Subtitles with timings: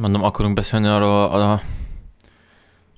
[0.00, 1.60] mondom, akarunk beszélni arról a,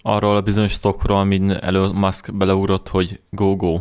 [0.02, 3.80] arról a bizonyos stockról, amin Elon Musk beleugrott, hogy go-go.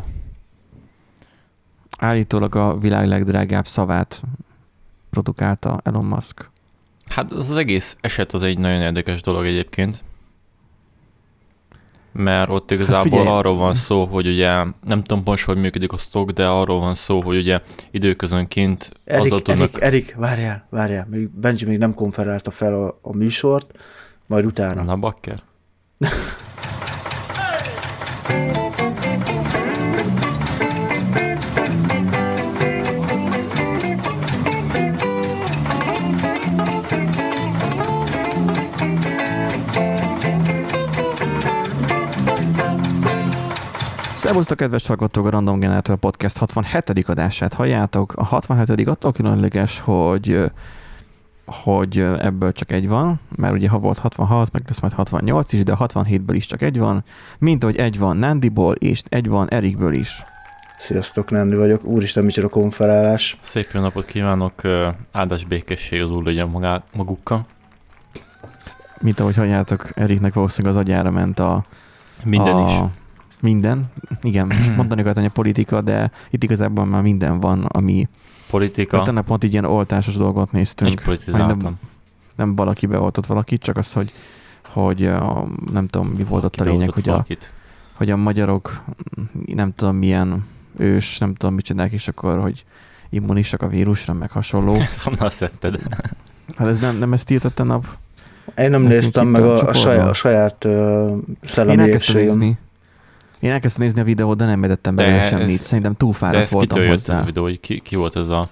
[1.98, 4.24] Állítólag a világ legdrágább szavát
[5.10, 6.50] produkálta Elon Musk.
[7.08, 10.04] Hát az, az egész eset az egy nagyon érdekes dolog egyébként.
[12.14, 14.52] Mert ott igazából hát arról van szó, hogy ugye
[14.84, 17.60] nem tudom most, hogy működik a stock, de arról van szó, hogy ugye
[17.92, 19.70] időközönként Erik, azzal tudnak...
[19.70, 23.72] Erik, Erik, várjál, várjál, még Benji még nem konferálta fel a, a műsort,
[24.28, 24.84] majd utána.
[24.84, 25.44] Na, bakker.
[44.24, 46.90] Szervusztok, kedves hallgatók, a Random Generator Podcast 67.
[47.08, 48.14] adását halljátok.
[48.16, 48.88] A 67.
[48.88, 50.52] attól különleges, hogy
[51.46, 55.64] hogy ebből csak egy van, mert ugye ha volt 66, meg lesz majd 68 is,
[55.64, 57.04] de a 67-ből is csak egy van,
[57.40, 60.24] mint ahogy egy van Nandiból, és egy van Erikből is.
[60.78, 61.84] Sziasztok, Nandi vagyok.
[61.84, 63.38] Úristen, micsoda konferálás.
[63.42, 64.62] Szép jó napot kívánok,
[65.12, 67.46] áldás békesség az úr legyen magá, magukkal.
[69.00, 71.64] Mint ahogy halljátok, Eriknek valószínűleg az agyára ment a...
[72.24, 73.02] Minden a, is
[73.44, 73.86] minden.
[74.22, 78.08] Igen, most mondani akartam, hogy a politika, de itt igazából már minden van, ami...
[78.50, 78.98] Politika?
[78.98, 80.90] Hát ennek pont így ilyen oltásos dolgot néztünk.
[80.90, 81.58] Nincs politizáltam.
[81.60, 81.80] Nem,
[82.36, 84.14] nem valaki beoltott valakit, csak az, hogy,
[84.66, 87.26] hogy a, nem tudom, mi volt ott a lényeg, hogy a,
[87.94, 88.84] hogy a magyarok
[89.46, 90.46] nem tudom milyen
[90.78, 92.66] ős, nem tudom mit csinálják, és akkor, hogy
[93.10, 94.74] immunisak a vírusra, meg hasonló.
[94.90, 95.80] Ezt honnan szedted?
[96.58, 97.86] Hát ez nem, nem ezt írtott a nap?
[98.58, 102.58] Én nem néztem meg a, a, saját, a saját uh, szellemi Én nézni.
[103.44, 105.62] Én elkezdtem nézni a videót, de nem edettem belőle semmit.
[105.62, 107.14] Szerintem túl fáradt voltam hozzá.
[107.14, 108.48] ez a videó, hogy ki, ki volt ez a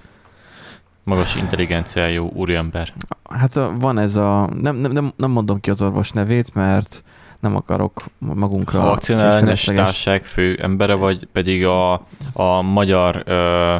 [1.04, 2.94] magas intelligenciájú úriember?
[3.30, 7.04] Hát van ez a, nem, nem, nem, nem mondom ki az orvos nevét, mert
[7.40, 8.82] nem akarok magunkra...
[8.82, 11.94] A vakcinállenes társaság fő embere, vagy pedig a,
[12.34, 13.76] a magyar ö,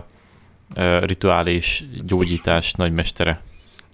[0.76, 3.42] ö, rituális gyógyítás nagymestere?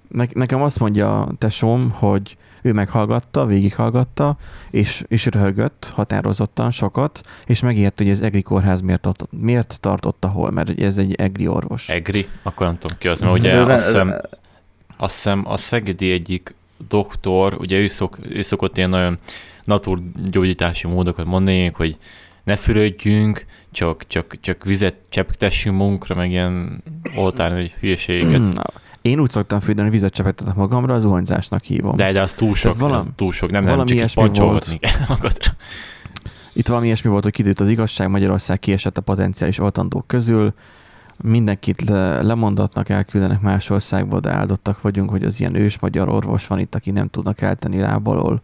[0.07, 4.37] Ne, nekem azt mondja tesóm, hogy ő meghallgatta, végighallgatta,
[4.71, 10.51] és, és röhögött határozottan sokat, és megérte, hogy ez EGRI kórház miért, miért tartotta hol,
[10.51, 11.89] mert ez egy EGRI orvos.
[11.89, 12.27] EGRI?
[12.43, 14.15] Akkor nem tudom ki az, mert ugye azt hiszem,
[14.97, 16.55] azt hiszem a Szegedi egyik
[16.87, 19.17] doktor, ugye ő, szok, ő szokott ilyen nagyon
[19.63, 21.97] naturgyógyítási módokat mondani, hogy
[22.43, 26.83] ne fürödjünk, csak, csak, csak vizet cseptessünk munkra, meg ilyen
[27.15, 28.61] oltárni hülyeségeket.
[29.07, 31.95] Én úgy szoktam fűteni, vizet csepegtetek magamra, az zuhanyzásnak hívom.
[31.95, 34.79] De, de az túl sok, valam, az túl sok, nem, nem csak pancsolgatni.
[36.53, 40.53] Itt valami ilyesmi volt, hogy kidőtt az igazság, Magyarország kiesett a potenciális oltandók közül,
[41.17, 46.47] mindenkit le, lemondatnak, elküldenek más országba, de áldottak vagyunk, hogy az ilyen ős magyar orvos
[46.47, 48.41] van itt, aki nem tudnak eltenni lábalól.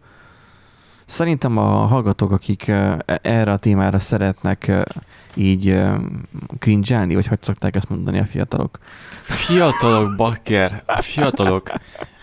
[1.04, 4.72] Szerintem a hallgatók, akik e, erre a témára szeretnek
[5.34, 5.80] így
[6.58, 8.78] cringe vagy hogy szokták ezt mondani a fiatalok?
[9.22, 11.72] Fiatalok, bakker, fiatalok.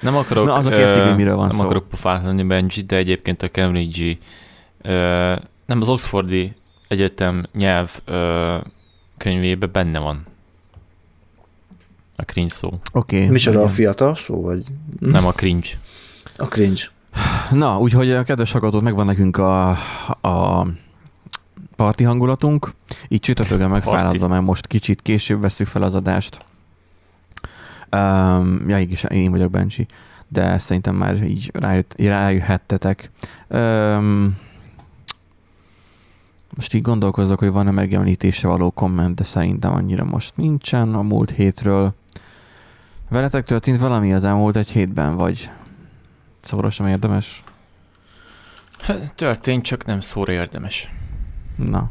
[0.01, 1.63] Nem akarok, Na, azok értik, hogy miről van nem szó.
[1.63, 4.17] akarok pofát lenni Benji, de egyébként a Cambridge
[5.65, 6.55] nem az Oxfordi
[6.87, 7.99] Egyetem nyelv
[9.17, 10.25] könyvében benne van
[12.15, 12.67] a cringe szó.
[12.91, 13.15] Oké.
[13.17, 13.29] Okay.
[13.29, 14.63] Micsoda a fiatal szó, vagy?
[14.99, 15.69] Nem a cringe.
[16.37, 16.81] A cringe.
[17.51, 19.69] Na, úgyhogy a kedves hallgatók, megvan nekünk a,
[20.21, 20.67] a
[21.75, 22.73] parti hangulatunk,
[23.07, 26.45] így csütörtökön megfáradva, mert most kicsit később veszük fel az adást.
[27.91, 29.85] Um, ja, is, én vagyok Bencsi,
[30.27, 33.11] de szerintem már így rájött, rájöhettetek.
[33.47, 34.37] Um,
[36.55, 41.29] most így gondolkozok, hogy van-e megemlítése való komment, de szerintem annyira most nincsen a múlt
[41.29, 41.93] hétről.
[43.09, 45.49] Veletek történt valami az elmúlt egy hétben, vagy
[46.41, 47.43] szóra sem érdemes?
[48.81, 50.89] Hát, történt, csak nem szóra érdemes.
[51.55, 51.89] Na.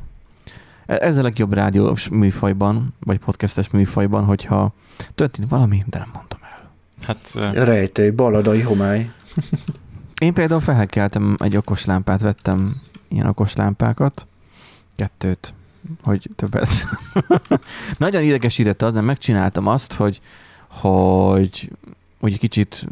[0.86, 4.72] E, ez a legjobb rádiós műfajban, vagy podcastes műfajban, hogyha
[5.14, 6.70] történt valami, de nem mondom el.
[7.02, 7.30] Hát...
[7.34, 7.64] Uh...
[7.64, 9.10] Rejtély, baladai homály.
[10.20, 14.26] Én például felkeltem egy okos lámpát, vettem ilyen okos lámpákat,
[14.96, 15.54] kettőt,
[16.02, 16.82] hogy több ez.
[17.98, 20.20] Nagyon idegesítette az, nem megcsináltam azt, hogy,
[20.68, 21.70] hogy
[22.20, 22.86] hogy kicsit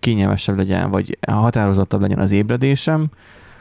[0.00, 3.06] kényelmesebb legyen, vagy határozottabb legyen az ébredésem,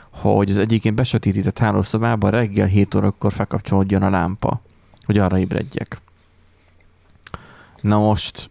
[0.09, 4.61] hogy az egyébként besötétített hálószobában reggel 7 órakor felkapcsolódjon a lámpa,
[5.05, 6.01] hogy arra ébredjek.
[7.81, 8.49] Na most,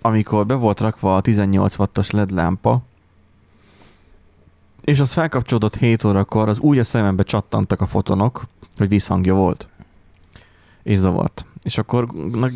[0.00, 2.82] amikor be volt rakva a 18 wattos LED lámpa,
[4.84, 9.68] és az felkapcsolódott 7 órakor, az úgy a szemembe csattantak a fotonok, hogy visszhangja volt.
[10.82, 11.46] És zavart.
[11.66, 12.50] És akkor na,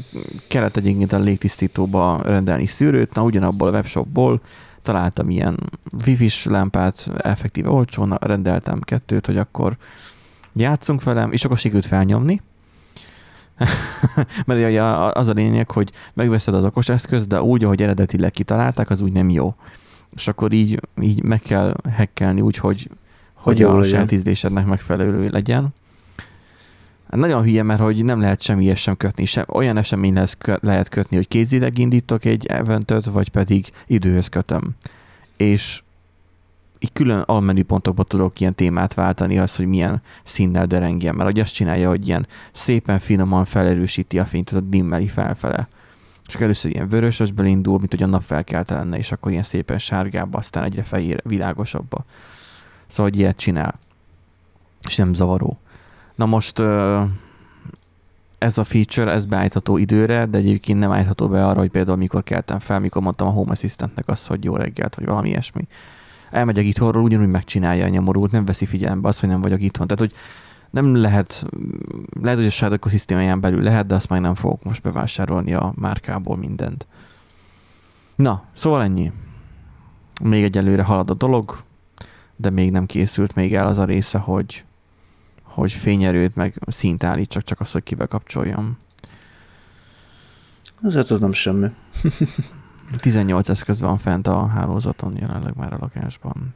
[0.48, 4.40] kellett egyébként a légtisztítóba rendelni szűrőt, na ugyanabból a webshopból
[4.82, 5.70] találtam ilyen
[6.06, 9.76] wifi-s lámpát, effektíve olcsón, rendeltem kettőt, hogy akkor
[10.52, 12.42] játszunk velem, és akkor sikerült felnyomni,
[14.46, 14.78] mert
[15.16, 19.12] az a lényeg, hogy megveszed az okos eszközt, de úgy, ahogy eredetileg kitalálták, az úgy
[19.12, 19.54] nem jó.
[20.14, 22.90] És akkor így, így meg kell hekkelni úgy, hogy,
[23.34, 25.72] hogy, hogy a saját ízlésednek megfelelő legyen.
[27.10, 29.24] Nagyon hülye, mert hogy nem lehet semmi sem kötni.
[29.24, 34.70] Sem, olyan eseményhez kö, lehet kötni, hogy kézileg indítok egy eventöt, vagy pedig időhöz kötöm.
[35.36, 35.82] És
[36.78, 41.54] így külön almenüpontokba tudok ilyen témát váltani, az, hogy milyen színnel derengjen, mert hogy azt
[41.54, 45.68] csinálja, hogy ilyen szépen finoman felerősíti a fényt, tudod, dimmeli felfele.
[46.26, 49.78] És először ilyen vörösösből indul, mint hogy a nap felkelte lenne, és akkor ilyen szépen
[49.78, 52.04] sárgába, aztán egyre fehér, világosabba.
[52.86, 53.78] Szóval, hogy ilyet csinál.
[54.86, 55.58] És nem zavaró.
[56.20, 56.58] Na most
[58.38, 62.22] ez a feature, ez beállítható időre, de egyébként nem állítható be arra, hogy például mikor
[62.22, 65.68] keltem fel, mikor mondtam a Home Assistantnek azt, hogy jó reggelt, vagy valami ilyesmi
[66.30, 69.86] elmegyek itthonról, ugyanúgy megcsinálja a nyomorult, nem veszi figyelembe azt, hogy nem vagyok itthon.
[69.86, 70.18] Tehát, hogy
[70.70, 71.46] nem lehet,
[72.22, 75.72] lehet, hogy a Shadow ökoszisztémáján belül lehet, de azt meg nem fogok most bevásárolni a
[75.76, 76.86] márkából mindent.
[78.14, 79.12] Na, szóval ennyi.
[80.22, 81.62] Még egyelőre halad a dolog,
[82.36, 84.64] de még nem készült még el az a része, hogy,
[85.60, 88.76] hogy fényerőt meg szint állítsak, csak az, hogy kibe kapcsoljam.
[90.82, 91.66] Azért az nem semmi.
[92.98, 96.54] 18 eszköz van fent a hálózaton jelenleg már a lakásban.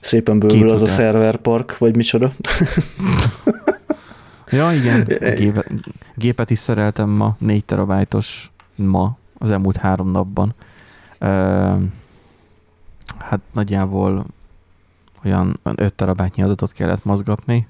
[0.00, 2.32] Szépen bővül az a szerverpark, vagy micsoda?
[4.50, 5.04] ja, igen.
[5.38, 5.72] Gépet,
[6.14, 10.54] gépet is szereltem ma, 4 terabájtos ma, az elmúlt három napban.
[11.20, 11.82] Uh,
[13.18, 14.26] hát nagyjából
[15.24, 17.68] olyan 5 terabájtnyi adatot kellett mozgatni.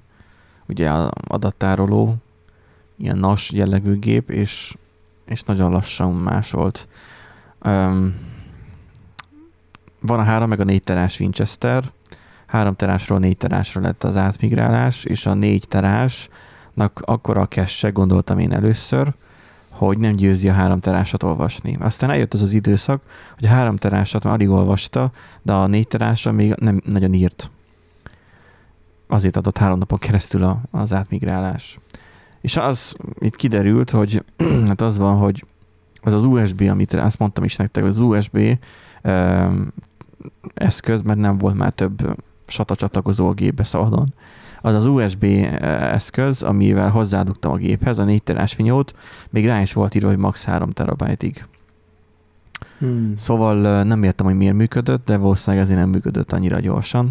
[0.68, 2.16] Ugye az adattároló,
[2.96, 4.76] ilyen NAS jellegű gép, és,
[5.24, 6.88] és nagyon lassan másolt.
[7.64, 8.14] Um,
[10.00, 11.92] van a 3 meg a 4 terás Winchester,
[12.46, 18.38] 3 terásról 4 terásra lett az átmigrálás, és a 4 terásnak akkor a cache gondoltam
[18.38, 19.14] én először,
[19.86, 21.76] hogy nem győzi a három terásat olvasni.
[21.80, 23.02] Aztán eljött az az időszak,
[23.34, 25.12] hogy a három terásat már alig olvasta,
[25.42, 25.96] de a négy
[26.32, 27.50] még nem nagyon írt.
[29.06, 31.78] Azért adott három napon keresztül az átmigrálás.
[32.40, 34.24] És az itt kiderült, hogy
[34.68, 35.44] hát az van, hogy
[36.00, 38.58] az az USB, amit azt mondtam is nektek, az USB
[40.54, 42.16] eszköz, mert nem volt már több
[42.46, 44.14] SATA csatlakozó a gépbe szabadon.
[44.60, 45.24] Az az USB
[45.60, 48.94] eszköz, amivel hozzádugtam a géphez, a 4 terás vinyót,
[49.30, 51.44] még rá is volt írva, hogy max 3 terabájtig.
[52.78, 53.12] Hmm.
[53.16, 57.10] Szóval nem értem, hogy miért működött, de valószínűleg ezért nem működött annyira gyorsan.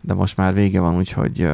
[0.00, 1.48] De most már vége van, úgyhogy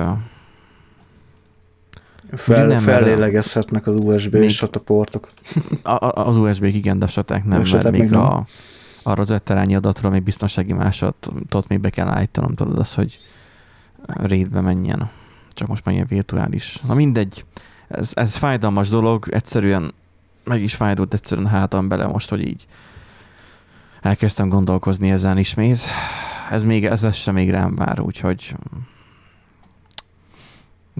[2.33, 5.27] fel, nem, fellélegezhetnek az USB még, SATA portok.
[5.83, 8.47] A, az USB-k igen, de a SATA-k nem, mert még, még a,
[9.03, 13.19] a rozetterányi adatról még biztonsági másodat még be kell állítanom, tudod az, hogy
[14.07, 15.11] rétbe menjen.
[15.49, 16.81] Csak most már ilyen virtuális.
[16.87, 17.45] Na mindegy,
[17.89, 19.95] ez, ez fájdalmas dolog, egyszerűen
[20.45, 22.67] meg is fájdult egyszerűen hátam bele most, hogy így
[24.01, 25.79] elkezdtem gondolkozni ezen ismét.
[26.51, 28.55] Ez még, ez sem még rám vár, úgyhogy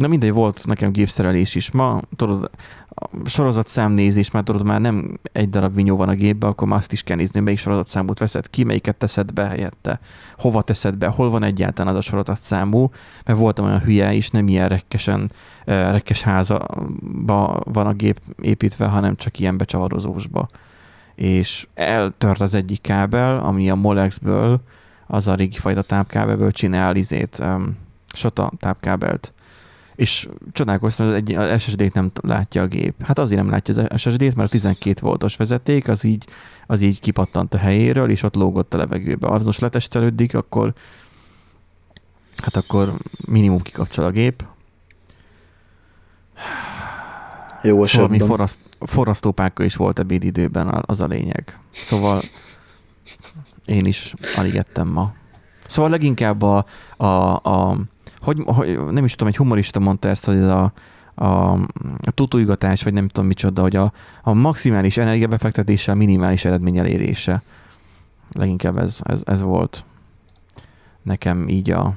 [0.03, 1.71] Na mindegy, volt nekem gépszerelés is.
[1.71, 2.51] Ma, tudod,
[2.89, 6.79] a sorozat számnézés, már tudod, már nem egy darab vinyó van a gépben, akkor már
[6.79, 10.01] azt is kell nézni, melyik sorozatszámút veszed ki, melyiket teszed be helyette,
[10.37, 12.91] hova teszed be, hol van egyáltalán az a sorozatszámú,
[13.25, 15.33] mert voltam olyan hülye is, nem ilyen rekkesen,
[15.65, 20.49] rekkes házaba van a gép építve, hanem csak ilyen becsavarozósba.
[21.15, 24.61] És eltört az egyik kábel, ami a Molexből,
[25.07, 27.77] az a régi fajta tápkábelből csinál izét, um,
[28.15, 29.33] SOTA tápkábelt
[29.95, 33.03] és csodálkoztam, hogy egy SSD-t nem látja a gép.
[33.03, 36.27] Hát azért nem látja az SSD-t, mert a 12 voltos vezeték az így,
[36.67, 39.29] az így kipattant a helyéről, és ott lógott a levegőbe.
[39.29, 40.73] Az most letestelődik, akkor
[42.37, 42.95] hát akkor
[43.27, 44.45] minimum kikapcsol a gép.
[47.63, 51.59] Jó szóval mi forraszt, forrasztópákkal is volt ebédidőben, az a lényeg.
[51.71, 52.23] Szóval
[53.65, 55.13] én is alig ettem ma.
[55.67, 56.65] Szóval leginkább a,
[56.97, 57.79] a, a
[58.23, 60.73] hogy, hogy nem is tudom, egy humorista mondta ezt, hogy ez a,
[61.15, 61.53] a,
[62.03, 67.43] a tutújgatás, vagy nem tudom micsoda, hogy a, a maximális energiabefektetése a minimális eredmény elérése.
[68.33, 69.85] Leginkább ez, ez, ez volt
[71.03, 71.95] nekem így a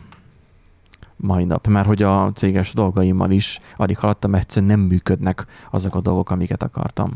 [1.15, 1.67] mai nap.
[1.67, 6.63] Már hogy a céges dolgaimmal is alig haladtam, egyszerűen nem működnek azok a dolgok, amiket
[6.63, 7.11] akartam.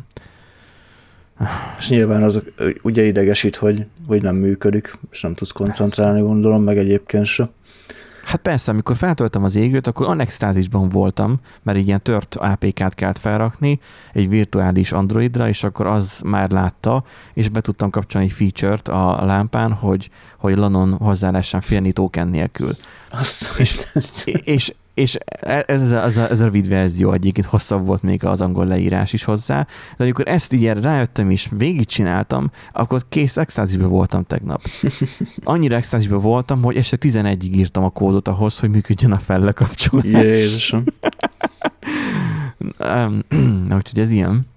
[1.77, 2.43] És nyilván azok
[2.81, 7.49] ugye idegesít, hogy, hogy nem működik, és nem tudsz koncentrálni, gondolom, meg egyébként se.
[8.29, 13.17] Hát persze, amikor feltöltem az égőt, akkor anextázisban voltam, mert egy ilyen tört APK-t kellett
[13.17, 13.79] felrakni
[14.13, 19.25] egy virtuális Androidra, és akkor az már látta, és be tudtam kapcsolni egy feature-t a
[19.25, 22.75] lámpán, hogy, hogy Lanon hozzá lehessen férni token nélkül.
[23.11, 28.25] Azt és, és, és ez, ez, a, ez a rövid verzió egyébként hosszabb volt még
[28.25, 33.37] az angol leírás is hozzá, de amikor ezt így erre rájöttem és végigcsináltam, akkor kész
[33.37, 34.61] extázisben voltam tegnap.
[35.43, 40.05] Annyira extázisben voltam, hogy este 11-ig írtam a kódot ahhoz, hogy működjön a fellekapcsolás.
[40.05, 40.83] Jézusom.
[42.77, 44.47] Na, úgyhogy ez ilyen.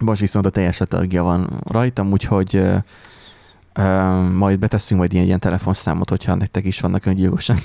[0.00, 2.76] Most viszont a teljes letargia van rajtam, úgyhogy uh,
[3.78, 7.62] uh, majd betesszünk majd ilyen, ilyen telefonszámot, hogyha nektek is vannak öngyilkosságok.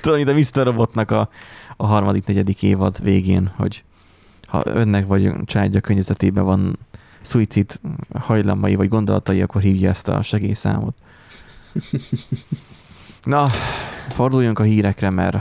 [0.00, 0.64] Tudod, mint a Mr.
[0.64, 1.28] Robotnak a,
[1.76, 3.84] a harmadik, negyedik évad végén, hogy
[4.46, 6.78] ha önnek vagy családja környezetében van
[7.20, 7.80] szuicid
[8.18, 10.94] hajlamai vagy gondolatai, akkor hívja ezt a segélyszámot.
[13.22, 13.46] Na,
[14.08, 15.36] forduljunk a hírekre, mert,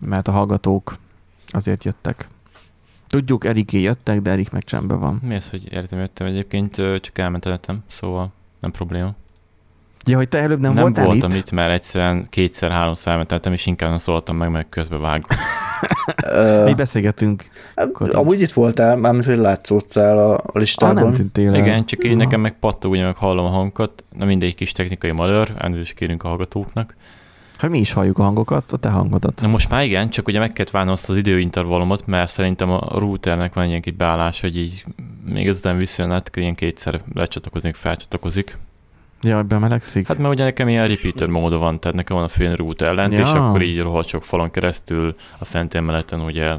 [0.00, 0.96] mert a hallgatók
[1.48, 2.28] azért jöttek.
[3.06, 5.20] Tudjuk, Eriké jöttek, de Erik meg csendben van.
[5.22, 9.14] Mi az, hogy értem, jöttem egyébként, csak elmentetem, szóval nem probléma.
[10.06, 11.36] Ja, hogy te előbb nem, nem voltál voltam itt?
[11.36, 15.28] itt, mert egyszerűen kétszer-háromszor elmentem, és inkább nem szóltam meg, mert közbe vágom.
[16.68, 17.44] Így beszélgettünk.
[17.98, 20.96] Uh, amúgy itt voltál, mármint, hogy látszódszál a, a listában.
[20.96, 24.04] Ah, nem tűntél Igen, csak így nekem meg pattog, ugye meg hallom a hangokat.
[24.16, 26.96] Na mindegy kis technikai malőr, elnézést kérünk a hallgatóknak.
[27.56, 29.40] Hát mi is halljuk a hangokat, a te hangodat.
[29.40, 32.98] Na most már igen, csak ugye meg kellett várnom azt az időintervallumot, mert szerintem a
[32.98, 34.84] routernek van egy ilyen beállás, hogy így
[35.24, 38.56] még azután visszajön át, ilyen kétszer lecsatlakozik, felcsatlakozik.
[39.22, 40.06] Ja, bemelegszik?
[40.06, 43.12] Hát mert ugye nekem ilyen repeater móda van, tehát nekem van a főn root ellent,
[43.12, 43.20] ja.
[43.20, 46.56] és akkor így rohadt sok falon keresztül a fenti emeleten ugye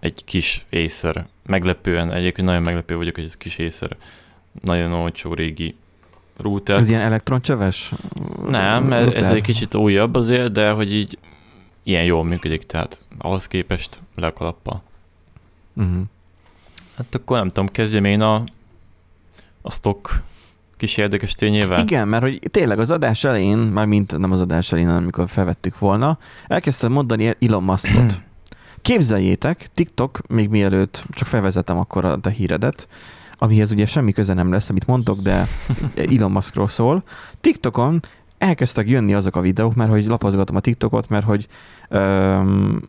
[0.00, 1.26] egy kis észer.
[1.46, 3.96] Meglepően, egyébként nagyon meglepő vagyok, hogy ez kis észer.
[4.62, 5.74] Nagyon olcsó régi
[6.36, 6.78] router.
[6.78, 7.92] Ez ilyen elektroncsöves?
[8.48, 11.18] Nem, ez, ez egy kicsit újabb azért, de hogy így
[11.82, 14.82] ilyen jól működik, tehát ahhoz képest le a kalappal.
[15.72, 16.02] Uh-huh.
[16.96, 18.42] Hát akkor nem tudom, kezdjem én a,
[19.62, 20.22] a stock
[20.76, 21.78] kis érdekes tényével.
[21.78, 25.28] Igen, mert hogy tényleg az adás elején, már mint nem az adás elején, hanem amikor
[25.28, 28.20] felvettük volna, elkezdtem mondani Elon Muskot.
[28.82, 32.88] Képzeljétek, TikTok, még mielőtt csak felvezetem akkor a te híredet,
[33.38, 35.48] amihez ugye semmi köze nem lesz, amit mondtok, de
[36.16, 37.02] Elon Muskról szól.
[37.40, 38.02] TikTokon
[38.38, 41.46] elkezdtek jönni azok a videók, mert hogy lapozgatom a TikTokot, mert hogy
[41.90, 42.88] um,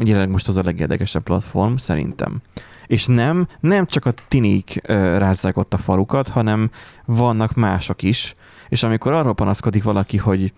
[0.00, 2.42] jelenleg most az a legérdekesebb platform, szerintem.
[2.86, 6.70] És nem, nem csak a tinik uh, rázzák ott a falukat, hanem
[7.04, 8.34] vannak mások is.
[8.68, 10.52] És amikor arról panaszkodik valaki, hogy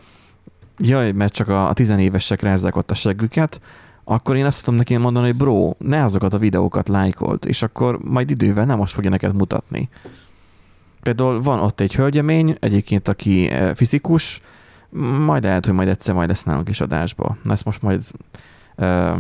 [0.78, 3.60] jaj, mert csak a, a tizenévesek rázzák ott a seggüket,
[4.04, 7.98] akkor én azt tudom neki mondani, hogy bro, ne azokat a videókat lájkolt, és akkor
[7.98, 9.88] majd idővel nem most fogja neked mutatni.
[11.02, 14.40] Például van ott egy hölgyemény, egyébként aki fizikus,
[15.24, 17.36] majd lehet, hogy majd egyszer majd lesz nálunk is adásba.
[17.48, 18.02] Ezt most majd
[18.76, 19.18] uh,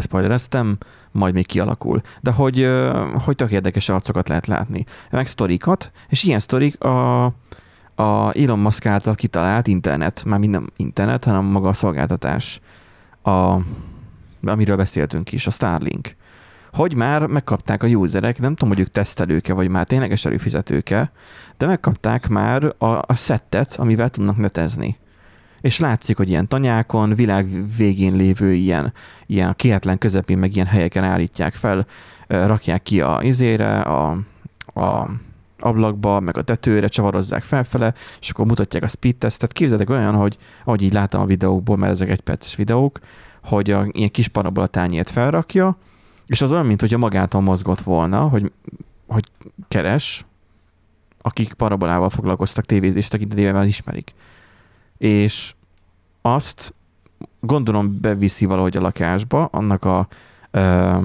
[0.00, 0.78] spoilereztem,
[1.10, 2.00] majd még kialakul.
[2.20, 2.68] De hogy,
[3.24, 4.84] hogy tök érdekes arcokat lehet látni.
[5.10, 7.24] Meg sztorikat, és ilyen sztorik a,
[7.94, 12.60] a Elon Musk által kitalált internet, már minden internet, hanem maga a szolgáltatás,
[13.22, 13.56] a,
[14.42, 16.16] amiről beszéltünk is, a Starlink.
[16.72, 21.12] Hogy már megkapták a userek, nem tudom, hogy ők tesztelőke, vagy már tényleges előfizetőke,
[21.56, 24.98] de megkapták már a, a szettet, amivel tudnak netezni
[25.62, 28.92] és látszik, hogy ilyen tanyákon, világ végén lévő ilyen,
[29.26, 31.86] ilyen kihetlen közepén, meg ilyen helyeken állítják fel,
[32.26, 34.10] rakják ki a izére, a,
[34.74, 35.10] a
[35.58, 39.52] ablakba, meg a tetőre, csavarozzák felfele, és akkor mutatják a speed testet.
[39.52, 42.98] Képzeljétek olyan, hogy ahogy így látom a videókból, mert ezek egyperces videók,
[43.42, 45.76] hogy a ilyen kis parabola tányért felrakja,
[46.26, 48.52] és az olyan, mint hogyha magától mozgott volna, hogy,
[49.06, 49.24] hogy
[49.68, 50.24] keres,
[51.20, 54.14] akik parabolával foglalkoztak tévézés tekintetében, már ismerik
[55.02, 55.54] és
[56.20, 56.74] azt
[57.40, 60.08] gondolom beviszi valahogy a lakásba, annak a
[60.50, 60.98] ö,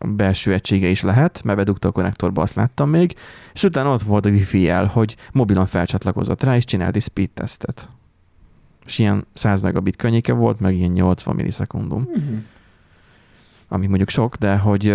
[0.00, 3.14] belső egysége is lehet, mert bedugta a konnektorba, azt láttam még,
[3.54, 7.30] és utána ott volt a wifi jel, hogy mobilon felcsatlakozott rá, és csinált egy speed
[7.30, 7.88] testet.
[8.84, 12.08] És ilyen 100 megabit könnyéke volt, meg ilyen 80 millisekundum.
[12.18, 12.38] Mm-hmm.
[13.68, 14.94] Ami mondjuk sok, de hogy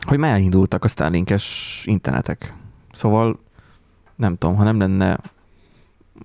[0.00, 2.54] hogy már elindultak a Starlinkes internetek.
[2.92, 3.38] Szóval
[4.16, 5.18] nem tudom, ha nem lenne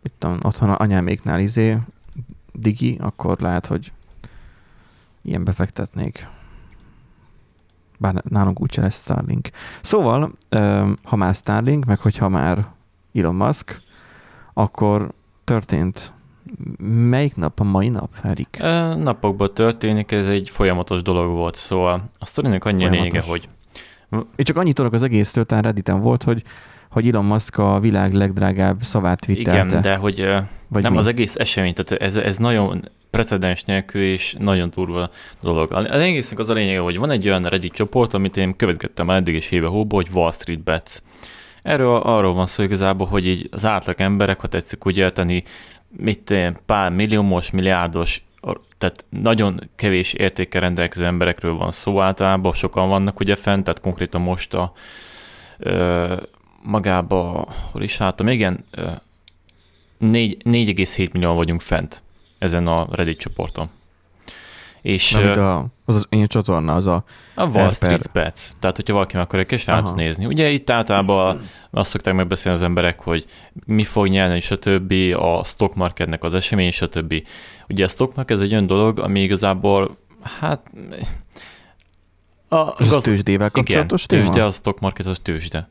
[0.02, 1.78] mit tudom, otthon anyáméknál izé,
[2.54, 3.92] digi, akkor lehet, hogy
[5.22, 6.28] ilyen befektetnék.
[7.98, 9.50] Bár nálunk úgyse lesz Starlink.
[9.82, 10.32] Szóval,
[11.04, 12.68] ha már Starlink, meg hogyha már
[13.14, 13.82] Elon Musk,
[14.54, 15.12] akkor
[15.44, 16.14] történt
[17.10, 18.58] Melyik nap a mai nap, Erik?
[18.98, 23.50] Napokban történik, ez egy folyamatos dolog volt, szóval a sztorinak annyi lényege, hogy...
[24.12, 26.44] Én csak annyit tudok az egészről, talán Redditen volt, hogy
[26.94, 29.66] hogy Elon Musk a világ legdrágább szavát twittelte.
[29.66, 30.28] Igen, de hogy
[30.68, 30.98] Vagy nem mi?
[30.98, 35.10] az egész esemény, tehát ez, ez nagyon precedens nélkül és nagyon durva
[35.42, 35.72] dolog.
[35.72, 39.18] Az egésznek az a lényege, hogy van egy olyan Reddit csoport, amit én követgettem már
[39.18, 40.98] eddig is éve hóba, hogy Wall Street Bets.
[41.62, 45.44] Erről arról van szó igazából, hogy így az átlag emberek, ha tetszik úgy érteni,
[45.98, 46.36] mit
[46.66, 48.24] pár milliómos, milliárdos,
[48.78, 54.22] tehát nagyon kevés értékkel rendelkező emberekről van szó általában, sokan vannak ugye fent, tehát konkrétan
[54.22, 54.74] most a
[55.58, 56.16] ö,
[56.64, 58.66] magába, hol is álltam, igen,
[60.02, 62.04] 4,7 millió vagyunk fent
[62.38, 63.70] ezen a Reddit csoporton.
[64.82, 67.04] És, a, az az én csatorna, az a...
[67.36, 68.42] A Wall Street Bets.
[68.60, 70.26] Tehát, hogyha valaki meg akarja és rá tud nézni.
[70.26, 71.42] Ugye itt általában
[71.72, 73.26] azt szokták megbeszélni az emberek, hogy
[73.66, 77.24] mi fog nyerni, és a többi, a stock marketnek az esemény, és a többi.
[77.70, 79.98] Ugye a stock market ez egy olyan dolog, ami igazából,
[80.40, 80.72] hát...
[82.48, 83.04] A, az gaz...
[83.04, 85.70] tőzsdével kapcsolatos igen, tőzsde, a stock market az tőzsde.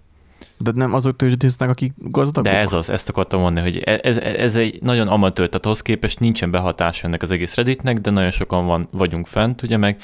[0.58, 2.52] De nem azok tőzsdésznek, akik gazdagok?
[2.52, 5.82] De ez az, ezt akartam mondani, hogy e- ez, ez egy nagyon amatőr, tehát ahhoz
[5.82, 9.96] képest nincsen behatása ennek az egész Redditnek, de nagyon sokan van, vagyunk fent, ugye meg,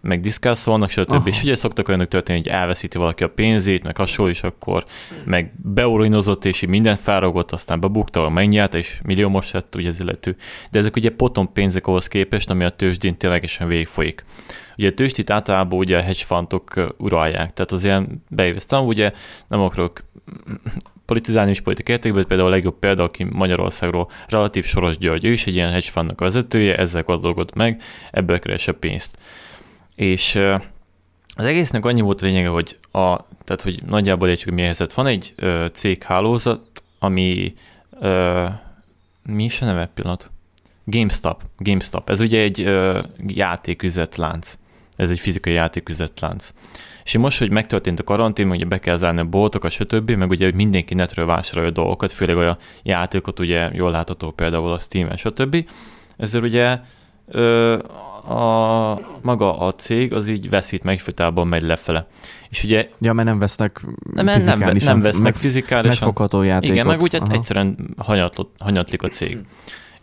[0.00, 1.12] meg diszkászolnak, stb.
[1.12, 1.22] Aha.
[1.26, 4.84] És ugye szoktak olyanok történni, hogy elveszíti valaki a pénzét, meg hasonló, és akkor
[5.24, 10.00] meg beurinozott, és így mindent felrogott, aztán bebukta, megnyert, és millió most lett ugye az
[10.00, 10.36] illető.
[10.70, 14.24] De ezek ugye potom pénzek ahhoz képest, ami a tőzsdén ténylegesen végigfolyik.
[14.78, 19.12] Ugye a tőzsdét általában ugye a hedge fundok uralják, tehát azért bejöttem, ugye
[19.48, 20.04] nem akarok
[21.06, 25.46] politizálni is politik értékben, például a legjobb példa, aki Magyarországról relatív Soros György, ő is
[25.46, 29.18] egy ilyen hedge fundnak vezetője, ezzel gazdagott meg, ebből keresse pénzt.
[29.94, 30.40] És
[31.36, 34.92] az egésznek annyi volt a lényege, hogy, a, tehát, hogy nagyjából értsük, hogy mi helyzet.
[34.92, 37.54] Van egy ö, céghálózat, ami
[38.00, 38.46] ö,
[39.22, 40.30] mi is a neve pillanat?
[40.84, 41.42] GameStop.
[41.56, 42.10] GameStop.
[42.10, 44.58] Ez ugye egy ö, játéküzetlánc.
[44.96, 46.52] Ez egy fizikai játéküzetlánc.
[47.04, 50.44] És most, hogy megtörtént a karantén, ugye be kell zárni a boltokat, stb., meg ugye
[50.44, 55.68] hogy mindenki netről vásárolja dolgokat, főleg olyan játékot, ugye jól látható például a Steam-en, stb.
[56.16, 56.78] Ezzel ugye
[57.28, 57.78] ö,
[58.28, 62.06] a, maga a cég az így veszít meg, főtában megy lefele.
[62.48, 62.88] És ugye...
[63.00, 63.80] Ja, mert nem vesznek
[64.12, 64.24] nem.
[64.24, 65.88] Nem, nem vesznek meg, fizikálisan.
[65.88, 66.74] Megfogható játékot.
[66.74, 69.38] Igen, meg úgy hát egyszerűen hanyatlott, hanyatlik a cég.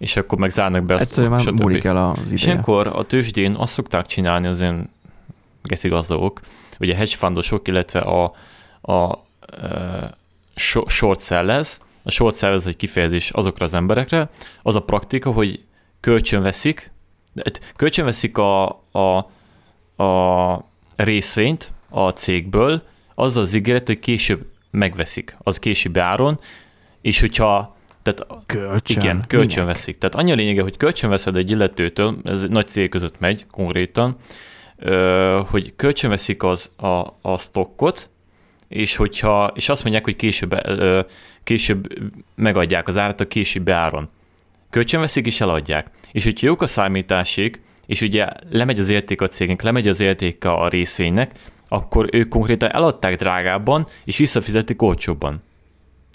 [0.01, 0.97] És akkor meg zárnak be.
[0.97, 2.33] Egyszerűen már múlik el az ideje.
[2.33, 4.89] És ilyenkor a tőzsdén azt szokták csinálni az én
[5.63, 6.39] geszi gazdagok,
[6.79, 8.33] ugye hedge fundosok, illetve a,
[8.81, 9.23] a, a
[10.87, 14.29] short sellers, a short sellers egy kifejezés azokra az emberekre,
[14.61, 15.63] az a praktika, hogy
[15.99, 16.91] kölcsön veszik,
[17.43, 19.17] Hát kölcsönveszik a, a,
[20.03, 22.83] a részvényt a cégből,
[23.15, 26.39] az az ígéret, hogy később megveszik, az később áron,
[27.01, 29.01] és hogyha tehát, kölcsön.
[29.01, 29.97] Igen, kölcsön veszik.
[29.97, 34.15] Tehát annyi a lényege, hogy kölcsön veszed egy illetőtől, ez nagy cég között megy konkrétan,
[35.49, 38.09] hogy kölcsön veszik az a, a stockot,
[38.67, 40.55] és hogyha, és azt mondják, hogy később,
[41.43, 41.87] később
[42.35, 44.09] megadják az árat a későbbi áron.
[44.69, 45.87] Kölcsön veszik és eladják.
[46.11, 50.45] És hogyha jók a számításig, és ugye lemegy az érték a cégnek, lemegy az érték
[50.45, 55.43] a részvénynek, akkor ők konkrétan eladták drágábban, és visszafizetik olcsóbban.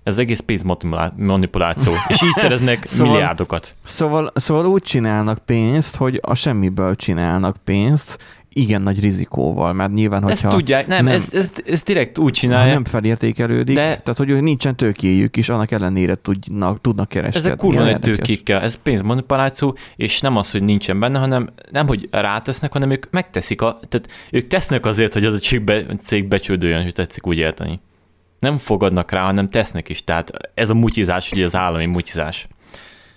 [0.07, 3.75] Ez egész pénzmanipuláció, és így szereznek szóval, milliárdokat.
[3.85, 10.23] Szóval, szóval úgy csinálnak pénzt, hogy a semmiből csinálnak pénzt, igen nagy rizikóval, mert nyilván,
[10.23, 10.47] hogyha...
[10.49, 12.75] Ezt tudják, nem, nem ezt, ezt, ezt direkt úgy csinálják.
[12.75, 17.49] Nem felértékelődik, de, tehát hogy nincsen tőkéjük is, annak ellenére tudnak, tudnak kereskedni.
[17.49, 22.09] Ezek kurva nagy tőkékkel, ez pénzmanipuláció, és nem az, hogy nincsen benne, hanem nem, hogy
[22.11, 26.29] rátesznek, hanem ők megteszik, a, tehát ők tesznek azért, hogy az a cég, be, cég
[26.29, 27.81] becsődöljön, hogy tetszik úgy érteni.
[28.38, 32.46] Nem fogadnak rá, hanem tesznek is, tehát ez a mutyizás, ugye az állami mutyizás.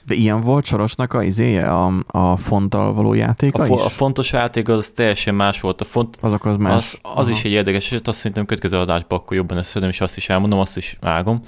[0.06, 3.86] De ilyen volt Sorosnak a izéje, a, a fonttal való játéka a, fo- is?
[3.86, 5.82] a fontos játék az teljesen más volt.
[5.82, 6.74] A font, Azok az más.
[6.74, 10.18] Az, az is egy érdekes eset, azt szerintem következő adásban akkor jobban összedem, és azt
[10.18, 11.40] is elmondom, azt is vágom.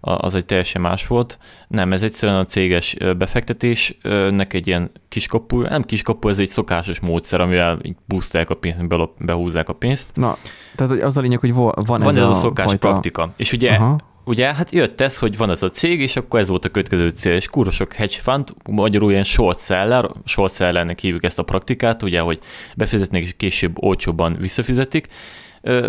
[0.00, 1.38] Az egy teljesen más volt.
[1.68, 7.40] Nem, ez egyszerűen a céges befektetésnek egy ilyen kiskapu, nem kiskapu, ez egy szokásos módszer,
[7.40, 8.78] amivel boostolják a pénzt,
[9.18, 10.10] behúzzák a pénzt.
[10.14, 10.36] Na,
[10.74, 12.88] tehát az a lényeg, hogy van, van ez, ez a, a szokás fajta...
[12.88, 13.32] praktika.
[13.36, 16.48] És ugye Aha ugye hát jött ez, hogy van ez a cég, és akkor ez
[16.48, 20.98] volt a következő cél, és kurva sok hedge fund, magyarul ilyen short seller, short sellernek
[20.98, 22.40] hívjuk ezt a praktikát, ugye, hogy
[22.76, 25.08] befizetnek és később olcsóban visszafizetik,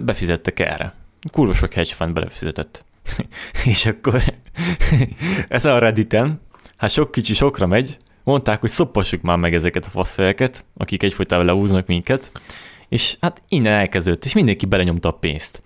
[0.03, 0.93] befizettek erre.
[1.31, 2.83] Kurva sok hedge fund belefizetett.
[3.65, 4.21] és akkor
[5.47, 6.41] ez a Redditen,
[6.77, 11.45] hát sok kicsi sokra megy, mondták, hogy szoppassuk már meg ezeket a faszfejeket, akik egyfolytában
[11.45, 12.31] lehúznak minket,
[12.89, 15.63] és hát innen elkezdődött, és mindenki belenyomta a pénzt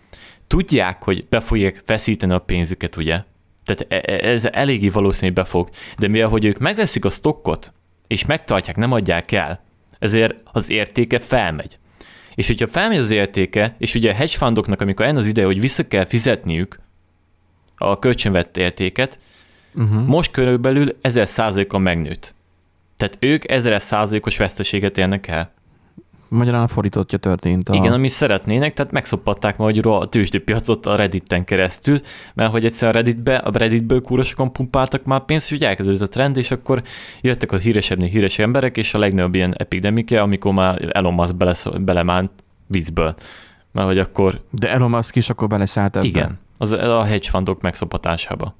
[0.53, 3.21] tudják, hogy be fogják veszíteni a pénzüket, ugye?
[3.65, 5.69] Tehát e, e, ez eléggé valószínű, hogy befog.
[5.97, 7.73] De mivel, hogy ők megveszik a stokkot,
[8.07, 9.63] és megtartják, nem adják el,
[9.99, 11.77] ezért az értéke felmegy.
[12.35, 15.59] És hogyha felmegy az értéke, és ugye a hedge fundoknak, amikor eljön az ideje, hogy
[15.59, 16.79] vissza kell fizetniük,
[17.83, 19.19] a kölcsönvett értéket,
[19.75, 20.05] uh-huh.
[20.05, 22.35] most körülbelül 1000 százaléka megnőtt.
[22.97, 25.51] Tehát ők 1000 százalékos veszteséget élnek el.
[26.27, 27.69] Magyarán fordítottja történt.
[27.69, 27.73] A...
[27.73, 32.01] Igen, amit szeretnének, tehát megszopatták magyarul a tőzsdépiacot a Redditen keresztül,
[32.33, 36.07] mert hogy egyszer a Redditbe, a Redditből kúrosokon pumpáltak már pénzt, és úgy elkezdődött a
[36.07, 36.83] trend, és akkor
[37.21, 41.55] jöttek a híresebbnél híres emberek, és a legnagyobb ilyen epidemike, amikor már Elon Musk bele,
[41.79, 42.31] belemánt
[42.67, 43.15] vízből.
[43.71, 44.41] Mert hogy akkor...
[44.49, 46.07] De Elon Musk is akkor beleszállt ebbe.
[46.07, 48.55] Igen, az a hedge fundok megszopatásába.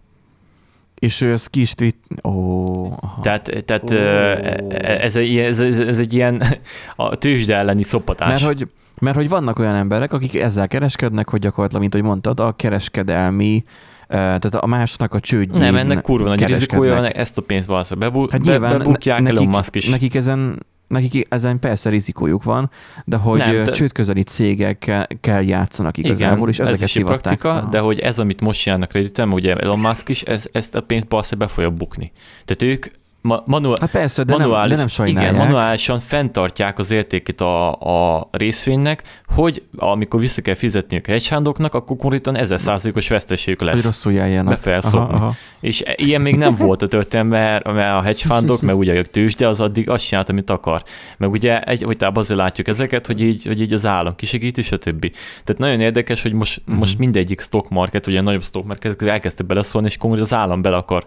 [1.00, 1.96] És ő ezt ki is tweet...
[2.24, 5.02] Ó, Tehát, tehát oh.
[5.04, 6.44] ez, egy, ez, ez, ez egy ilyen
[6.96, 8.30] a tőzsde elleni szopatás.
[8.30, 8.68] Mert hogy,
[9.00, 13.64] mert hogy vannak olyan emberek, akik ezzel kereskednek, hogy gyakorlatilag, mint hogy mondtad, a kereskedelmi
[14.08, 18.32] tehát a másnak a csődjén Nem, ennek kurva nagy rizikója, ezt a pénzt valószínűleg bebu-
[18.32, 19.90] hát nyilván bebukják, nekik, Elon Musk is.
[19.90, 22.70] Nekik ezen nekik ezen persze rizikójuk van,
[23.06, 23.72] de hogy nem, de...
[23.72, 28.62] csődközeli cégekkel játszanak igazából, Igen, és ezeket ez is praktika, de hogy ez, amit most
[28.62, 32.12] csinálnak Redditem, ugye Elon Musk is, ez, ezt a pénzt valószínűleg be fogja bukni.
[32.46, 32.86] Tehát ők
[33.24, 35.34] ma, manuál, hát persze, de, manuális, nem, de nem sajnálják.
[35.34, 37.72] Igen, manuálisan fenntartják az értékét a,
[38.16, 43.74] a részvénynek, hogy amikor vissza kell fizetniük hedgehandoknak, akkor konkrétan ezer százalékos veszteségük lesz.
[43.74, 44.60] Hogy rosszul járjanak.
[44.64, 45.34] Be aha, aha.
[45.60, 49.48] És ilyen még nem volt a történet, mert, a hedgefundok, meg ugye a tőzs, de
[49.48, 50.84] az addig azt csinált, amit akar.
[51.18, 54.72] Meg ugye egy, hogy azért látjuk ezeket, hogy így, hogy így az állam kisegít, és
[54.72, 55.12] a többi.
[55.44, 56.78] Tehát nagyon érdekes, hogy most, uh-huh.
[56.78, 60.62] most mindegyik stock market, ugye a nagyobb stock market elkezdte beleszólni, és konkrétan az állam
[60.62, 61.06] bele akar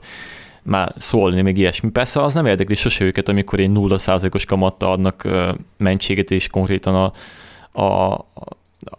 [0.67, 1.91] már szólni, még ilyesmi.
[1.91, 5.29] Persze az nem érdekli sose őket, amikor egy 0%-os kamatta adnak
[5.77, 7.13] mentséget, és konkrétan a,
[7.83, 8.13] a,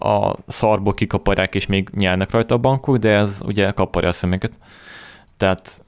[0.08, 4.60] a szarból kikaparják, és még nyernek rajta a bankok, de ez ugye kaparja a szemeket.
[5.38, 5.82] Tehát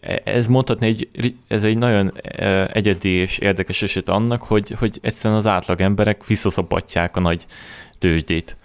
[0.00, 2.12] e, ez mondhatni, egy, ez egy nagyon
[2.72, 7.46] egyedi és érdekes eset annak, hogy, hogy egyszerűen az átlag emberek visszaszapatják a nagy
[7.98, 8.56] tőzsdét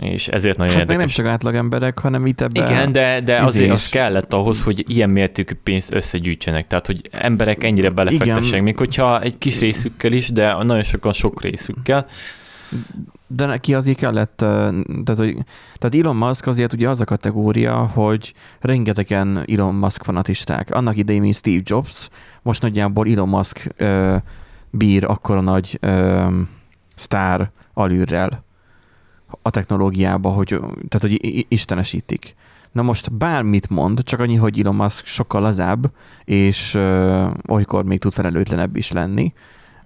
[0.00, 1.02] és ezért nagyon hát érdekes.
[1.04, 4.84] nem csak átlag emberek, hanem itt ebben Igen, de, de azért az kellett ahhoz, hogy
[4.86, 10.30] ilyen mértékű pénzt összegyűjtnek, tehát hogy emberek ennyire belefektessenek, még hogyha egy kis részükkel is,
[10.30, 12.06] de nagyon sokan sok részükkel.
[13.26, 15.36] De neki azért kellett, tehát, hogy,
[15.78, 20.74] tehát Elon Musk azért ugye az a kategória, hogy rengetegen Elon Musk fanatisták.
[20.74, 22.08] Annak idején, mint Steve Jobs,
[22.42, 24.16] most nagyjából Elon Musk ö,
[24.70, 26.26] bír akkora nagy ö,
[26.94, 28.44] sztár alűrrel
[29.42, 30.48] a technológiába, hogy,
[30.88, 32.34] tehát, hogy istenesítik.
[32.72, 35.90] Na most bármit mond, csak annyi, hogy Elon Musk sokkal lazább,
[36.24, 39.32] és uh, olykor még tud felelőtlenebb is lenni,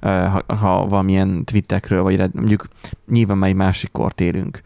[0.03, 2.69] uh, ha, ha valamilyen twittekről, vagy mondjuk
[3.09, 4.61] nyilván már egy másik kort élünk.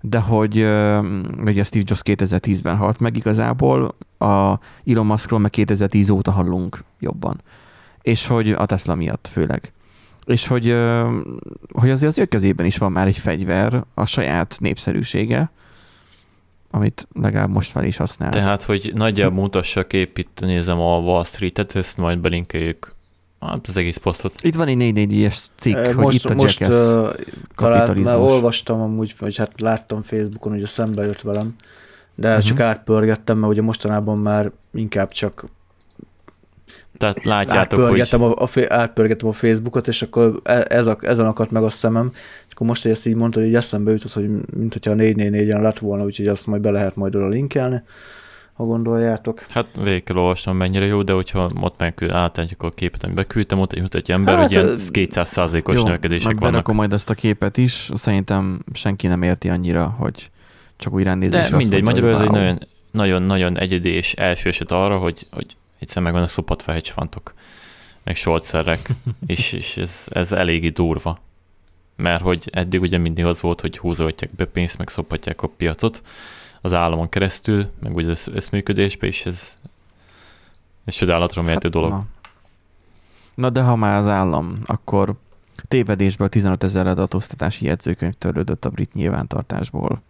[0.00, 1.04] De hogy uh,
[1.44, 7.40] ugye Steve Jobs 2010-ben halt meg igazából, a Elon Muskról meg 2010 óta hallunk jobban.
[8.02, 9.72] És hogy a Tesla miatt főleg
[10.30, 10.74] és hogy,
[11.72, 15.50] hogy azért az ő kezében is van már egy fegyver, a saját népszerűsége,
[16.70, 18.30] amit legalább most fel is használ.
[18.30, 22.94] Tehát, hogy nagyjából mutassa a kép, itt nézem a Wall Street-et, ezt majd belinkeljük
[23.40, 24.34] hát az egész posztot.
[24.42, 26.68] Itt van egy 4 es cikk, most, hogy itt a most, uh,
[27.54, 28.04] kapitalizmus.
[28.04, 31.54] Talán, olvastam amúgy, vagy hát láttam Facebookon, hogy szembe jött velem,
[32.14, 32.44] de uh-huh.
[32.44, 35.48] csak átpörgettem, mert ugye mostanában már inkább csak
[37.00, 38.34] tehát látjátok, átpörgetem hogy...
[38.36, 42.10] A, a, átpörgetem a Facebookot, és akkor e- ez a, ezen akadt meg a szemem,
[42.14, 45.62] és akkor most, hogy ezt így mondtad, hogy eszembe jutott, hogy mint hogyha a 444-en
[45.62, 47.82] lett volna, úgyhogy azt majd be lehet majd oda linkelni,
[48.52, 49.44] ha gondoljátok.
[49.48, 53.58] Hát végig kell olvasnom, mennyire jó, de hogyha ott meg átadjuk a képet, amit beküldtem,
[53.58, 56.60] ott egy, egy ember, hát, hogy ilyen 200 os növekedések vannak.
[56.60, 60.30] Akkor majd ezt a képet is, szerintem senki nem érti annyira, hogy
[60.76, 61.50] csak úgy rendezés.
[61.50, 62.58] De mindegy, magyarul ez egy nagyon,
[62.90, 67.34] nagyon, nagyon egyedi és első eset arra, hogy, hogy Egyszerűen megvan a szopatva hedgefantok,
[68.02, 68.90] meg shortszerek,
[69.26, 71.18] és, és ez, ez eléggé durva.
[71.96, 76.02] Mert hogy eddig ugye mindig az volt, hogy húzolhatják be pénzt, meg szopatják a piacot
[76.60, 79.56] az államon keresztül, meg ugye az összműködésbe, és ez,
[80.84, 81.90] ez csodálatra mértő hát, dolog.
[81.90, 82.04] Na.
[83.34, 85.14] na de ha már az állam, akkor
[85.68, 90.02] tévedésből 15 ezer adóztatási jegyzőkönyv törlődött a brit nyilvántartásból.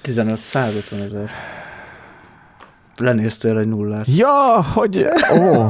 [0.00, 1.30] 15 150 ezer.
[2.96, 4.06] Lenéztél egy nullát.
[4.16, 5.06] Ja, hogy...
[5.38, 5.68] Ó,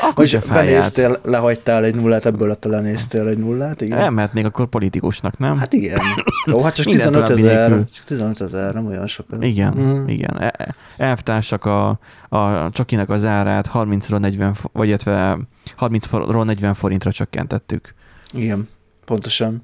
[0.00, 3.98] akkor se benéztél, lehagytál egy nullát, ebből lett a lenéztél egy nullát, igen.
[3.98, 5.58] Elmehetnék akkor politikusnak, nem?
[5.58, 6.00] Hát igen.
[6.46, 7.84] Jó, hát csak 15 ezer.
[7.94, 9.26] Csak 15 ezer, nem olyan sok.
[9.40, 10.06] Igen, mm.
[10.06, 10.40] igen.
[10.40, 14.94] E- elvtársak a, a csokinak az árát 30-ról 40, vagy
[15.78, 17.94] 30-ról 40 forintra csökkentettük.
[18.32, 18.68] Igen,
[19.04, 19.62] pontosan.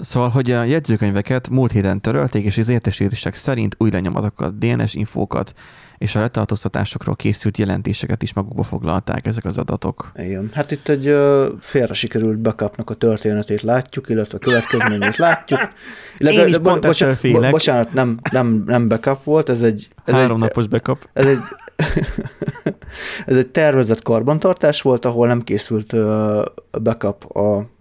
[0.00, 5.54] Szóval, hogy a jegyzőkönyveket múlt héten törölték, és az értesítések szerint új lenyomatokat, DNS infókat
[5.98, 10.12] és a letartóztatásokról készült jelentéseket is magukba foglalták ezek az adatok.
[10.14, 10.50] Igen.
[10.52, 11.16] Hát itt egy
[11.60, 15.60] félre sikerült backupnak a történetét látjuk, illetve a következményét látjuk.
[16.18, 17.50] Illetve, Én is pont bocsánat, félek.
[17.50, 19.88] bocsánat, nem, nem, nem backup volt, ez egy...
[20.04, 21.08] Ez Három egy, backup.
[21.12, 21.38] Ez egy,
[23.26, 25.94] ez egy tervezett karbantartás volt, ahol nem készült
[26.82, 27.76] backup a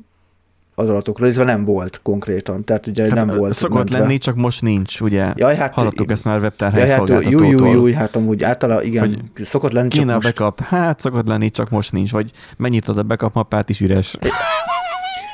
[0.80, 3.54] az adatokról, illetve nem volt konkrétan, tehát ugye hát nem volt.
[3.54, 4.00] Szokott mentve.
[4.00, 5.34] lenni, csak most nincs, ugye?
[5.36, 9.46] Jaj, hát, Hallottuk ezt már webtárhely hát, Júj, júj, júj, hát amúgy általában igen, hogy
[9.46, 10.16] szokott lenni, csak most...
[10.16, 10.60] a backup?
[10.60, 14.18] Hát szokott lenni, csak most nincs, vagy mennyit ad a backup mappát is üres.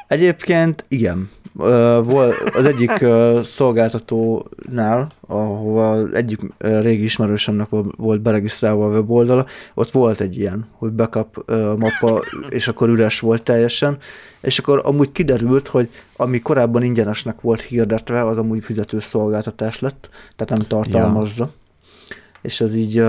[0.08, 3.06] Egyébként igen, az egyik
[3.44, 11.52] szolgáltatónál, az egyik régi ismerősömnek volt beregisztrálva a weboldala, ott volt egy ilyen, hogy backup
[11.78, 13.98] mappa, és akkor üres volt teljesen,
[14.42, 20.10] és akkor amúgy kiderült, hogy ami korábban ingyenesnek volt hirdetve, az amúgy fizető szolgáltatás lett,
[20.36, 21.44] tehát nem tartalmazza.
[21.44, 21.62] Ja.
[22.42, 23.04] És az így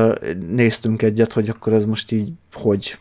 [0.50, 2.98] néztünk egyet, hogy akkor ez most így hogy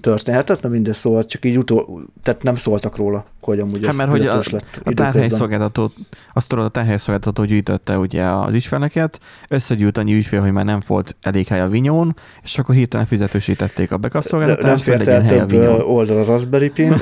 [0.00, 4.10] történhetett, mert minden szóval csak így utol, tehát nem szóltak róla, hogy amúgy hát, mert
[4.10, 5.92] hogy a, lett a tárhelyszolgáltató,
[6.34, 11.16] azt tudod, a tárhelyszolgáltató gyűjtötte ugye az ügyfeleket, összegyűjt annyi ügyfél, hogy már nem volt
[11.22, 15.52] elég hely a vinyón, és akkor hirtelen fizetősítették a backup szolgáltatást, nem fért el több
[15.86, 16.88] oldal a Raspberry Pi.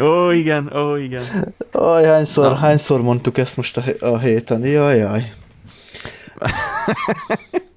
[0.00, 1.54] Ó, igen, ó, igen.
[1.72, 4.66] Aj, hányszor, hányszor mondtuk ezt most a, a héten?
[4.66, 5.32] Jaj, jaj.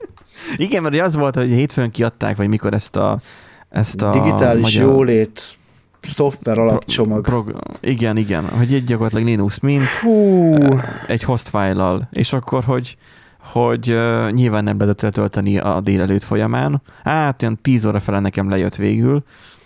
[0.56, 3.22] Igen, mert az volt, hogy hétfőn kiadták, vagy mikor ezt a,
[3.70, 4.94] ezt a digitális magyar...
[4.94, 5.58] jólét
[6.02, 7.24] szoftver alapcsomag.
[7.24, 10.80] Pro, pro, igen, igen, hogy egy gyakorlatilag Linux mint Hú.
[11.08, 12.98] egy host file és akkor, hogy
[13.42, 16.82] hogy uh, nyilván nem lehetett letölteni a délelőtt folyamán.
[17.04, 19.24] Hát olyan 10 óra fele nekem lejött végül.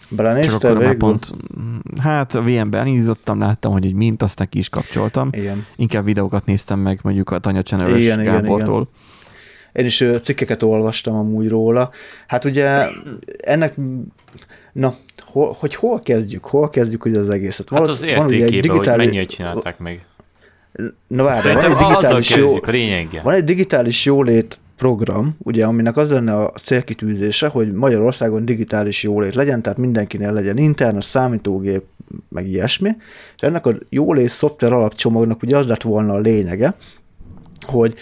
[0.10, 0.98] Belenéztél végül?
[0.98, 1.32] Pont,
[2.00, 5.30] hát a VM-ben elindítottam, láttam, hogy egy mint, aztán ki is kapcsoltam.
[5.32, 5.66] Igen.
[5.76, 8.60] Inkább videókat néztem meg mondjuk a Tanya Channel-es Gábortól.
[8.60, 8.88] Igen, igen.
[9.76, 11.92] Én is cikkeket olvastam amúgy róla.
[12.28, 12.88] Hát ugye
[13.38, 13.76] ennek,
[14.74, 16.46] na, hol, hogy hol kezdjük?
[16.46, 17.70] Hol kezdjük ugye az egészet?
[17.70, 18.88] Van, hát az ugye egy digitális...
[18.88, 20.06] hogy mennyit csinálták meg.
[21.08, 22.60] Na várj, van egy digitális jó...
[23.24, 29.36] Van egy digitális jólét program, ugye, aminek az lenne a célkitűzése, hogy Magyarországon digitális jólét
[29.36, 31.84] legyen, tehát mindenkinél legyen internet, számítógép,
[32.30, 32.90] meg ilyesmi,
[33.36, 36.76] és ennek a jólét szoftver alapcsomagnak ugye az lett volna a lényege,
[37.62, 37.96] hogy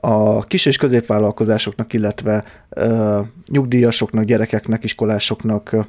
[0.00, 5.84] a kis és középvállalkozásoknak, illetve uh, nyugdíjasoknak, gyerekeknek, iskolásoknak, uh,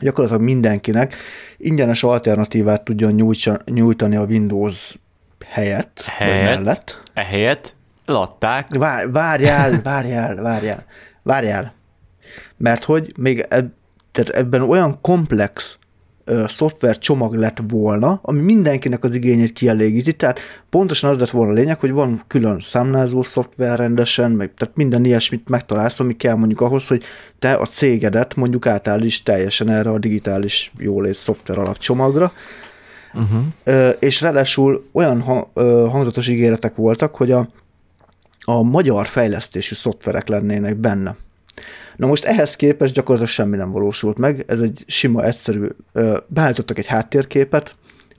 [0.00, 1.14] gyakorlatilag mindenkinek
[1.56, 4.98] ingyenes alternatívát tudjon nyújtani a Windows
[5.46, 7.02] helyett, helyett mellett.
[7.14, 7.74] Ehelyett
[8.06, 8.74] latták.
[8.74, 10.84] Vár, várjál, várjál, várjál,
[11.22, 11.74] várjál.
[12.56, 13.70] Mert hogy még eb,
[14.12, 15.78] tehát ebben olyan komplex
[16.46, 21.54] szoftver csomag lett volna, ami mindenkinek az igényét kielégíti, tehát pontosan az lett volna a
[21.54, 26.60] lényeg, hogy van külön számlázó szoftver rendesen, meg, tehát minden ilyesmit megtalálsz, ami kell mondjuk
[26.60, 27.02] ahhoz, hogy
[27.38, 32.32] te a cégedet mondjuk is teljesen erre a digitális jólét szoftver alapcsomagra,
[33.14, 33.94] uh-huh.
[33.98, 35.20] és ráadásul olyan
[35.90, 37.48] hangzatos ígéretek voltak, hogy a,
[38.40, 41.16] a magyar fejlesztésű szoftverek lennének benne.
[41.96, 45.66] Na most ehhez képest gyakorlatilag semmi nem valósult meg, ez egy sima, egyszerű,
[46.26, 47.74] beállítottak egy háttérképet,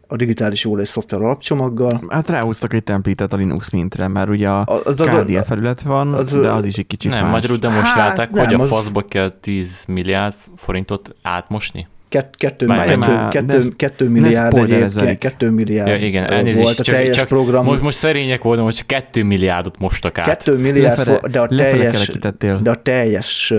[0.08, 2.04] a digitális jólét szoftver alapcsomaggal.
[2.10, 6.14] Hát ráhúztak egy template a Linux mintre, mert ugye a az, az, KDE felület van,
[6.14, 7.32] az, de az is egy kicsit nem, más.
[7.32, 9.06] magyarul demonstrálták, hát, hogy nem, a faszba az...
[9.10, 11.88] kell 10 milliárd forintot átmosni?
[12.14, 16.80] Kett, kettő, kettő, már, kettő, ne, kettő milliárd egyébként, kettő milliárd ja, igen, elnézést, volt
[16.80, 17.66] a csak, teljes csak program.
[17.66, 20.26] Most, most szerények voltam, hogy csak kettő milliárdot mostak át.
[20.26, 22.12] Kettő milliárd, lefele, de, a teljes,
[22.62, 23.54] de a teljes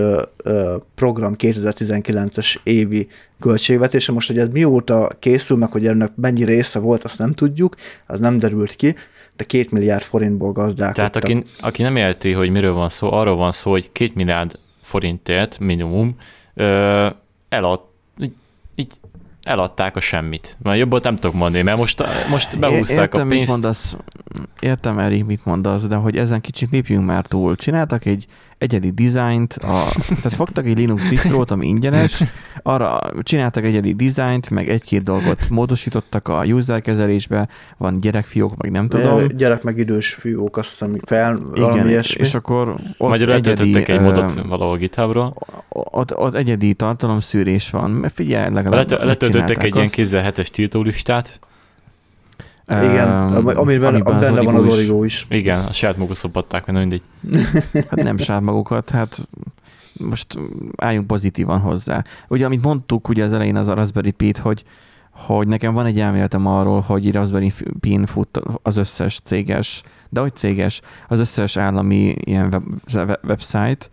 [0.95, 3.07] program 2019-es évi
[3.39, 7.75] költségvetése, most hogy ez mióta készül, meg hogy ennek mennyi része volt, azt nem tudjuk,
[8.07, 8.95] az nem derült ki,
[9.35, 11.11] de két milliárd forintból gazdálkodtak.
[11.11, 14.59] Tehát aki, aki nem érti, hogy miről van szó, arról van szó, hogy két milliárd
[14.81, 16.15] forintért minimum
[16.53, 17.09] ö,
[17.49, 17.93] eladt
[18.75, 18.91] így
[19.43, 20.57] eladták a semmit.
[20.63, 23.39] Már jobban nem tudok mondani, mert most, most behúzták Értem, a pénzt.
[23.39, 23.95] Mit mondasz,
[24.59, 27.55] értem, Erik, mit mondasz, de hogy ezen kicsit lépjünk már túl.
[27.55, 32.23] Csináltak egy egyedi dizájnt, a, tehát fogtak egy Linux distrót, ami ingyenes,
[32.63, 38.87] arra csináltak egyedi dizájnt, meg egy-két dolgot módosítottak a user kezelésbe, van gyerekfiók, meg nem
[38.87, 39.27] tudom.
[39.27, 42.23] Gyerek meg idős fiók, azt hiszem, fel, Igen, ilyesmi.
[42.25, 45.31] és akkor ott Magyarul egyedi, egy modot valahol GitHubra.
[45.69, 48.05] Ott, ott egyedi tartalomszűrés van.
[48.13, 51.39] Figyelj, legalább Let, Letöltöttek egy ilyen kézzel hetes tiltólistát,
[52.67, 55.13] igen, amiben, amiben benne van az origó is.
[55.29, 55.37] is.
[55.37, 57.01] Igen, a saját maguk szopatták, mert mindegy.
[57.89, 59.27] Hát nem saját magukat, hát
[59.93, 60.39] most
[60.75, 62.03] álljunk pozitívan hozzá.
[62.27, 64.63] Ugye, amit mondtuk ugye az elején az a Raspberry Pi, hogy
[65.11, 70.35] hogy nekem van egy elméletem arról, hogy Raspberry Pin fut az összes céges, de hogy
[70.35, 72.49] céges, az összes állami ilyen
[72.93, 73.87] web, website,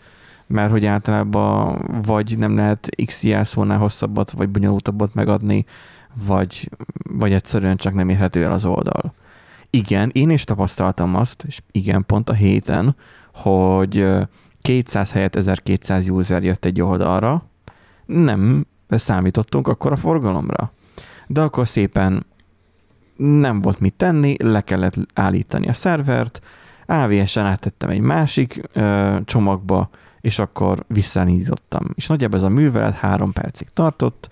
[0.46, 5.64] mert hogy általában vagy nem lehet X jelszónál hosszabbat, vagy bonyolultabbat megadni,
[6.26, 6.70] vagy,
[7.02, 9.12] vagy egyszerűen csak nem érhető el az oldal.
[9.70, 12.96] Igen, én is tapasztaltam azt, és igen, pont a héten,
[13.34, 14.08] hogy
[14.62, 17.44] 200 helyett 1200 user jött egy oldalra,
[18.06, 20.72] nem számítottunk akkor a forgalomra.
[21.26, 22.26] De akkor szépen
[23.16, 26.40] nem volt mit tenni, le kellett állítani a szervert,
[26.86, 31.86] AVS-en áttettem egy másik ö, csomagba, és akkor visszaindítottam.
[31.94, 34.28] És nagyjából ez a művelet három percig tartott,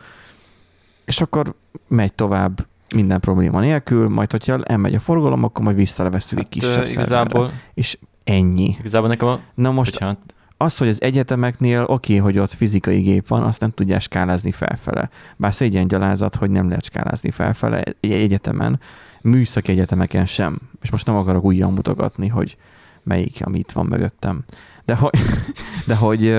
[1.11, 1.55] és akkor
[1.89, 6.61] megy tovább minden probléma nélkül, majd hogyha elmegy a forgalom, akkor majd visszaleveszünk hát, egy
[6.61, 7.63] kisebb igazából, szerverre.
[7.75, 8.77] És ennyi.
[8.79, 9.41] Igazából nekem a...
[9.55, 10.19] Na most Bocsánat.
[10.57, 14.53] az, hogy az egyetemeknél oké, okay, hogy ott fizikai gép van, azt nem tudják skálázni
[14.53, 15.11] felfele.
[15.37, 18.81] Bár szégyen gyalázat, hogy nem lehet skálázni felfele egy egyetemen,
[19.21, 20.59] műszaki egyetemeken sem.
[20.83, 22.57] És most nem akarok újjan mutogatni, hogy
[23.03, 24.45] melyik, amit van mögöttem.
[24.85, 25.11] De, hogy,
[25.87, 26.35] de hogy,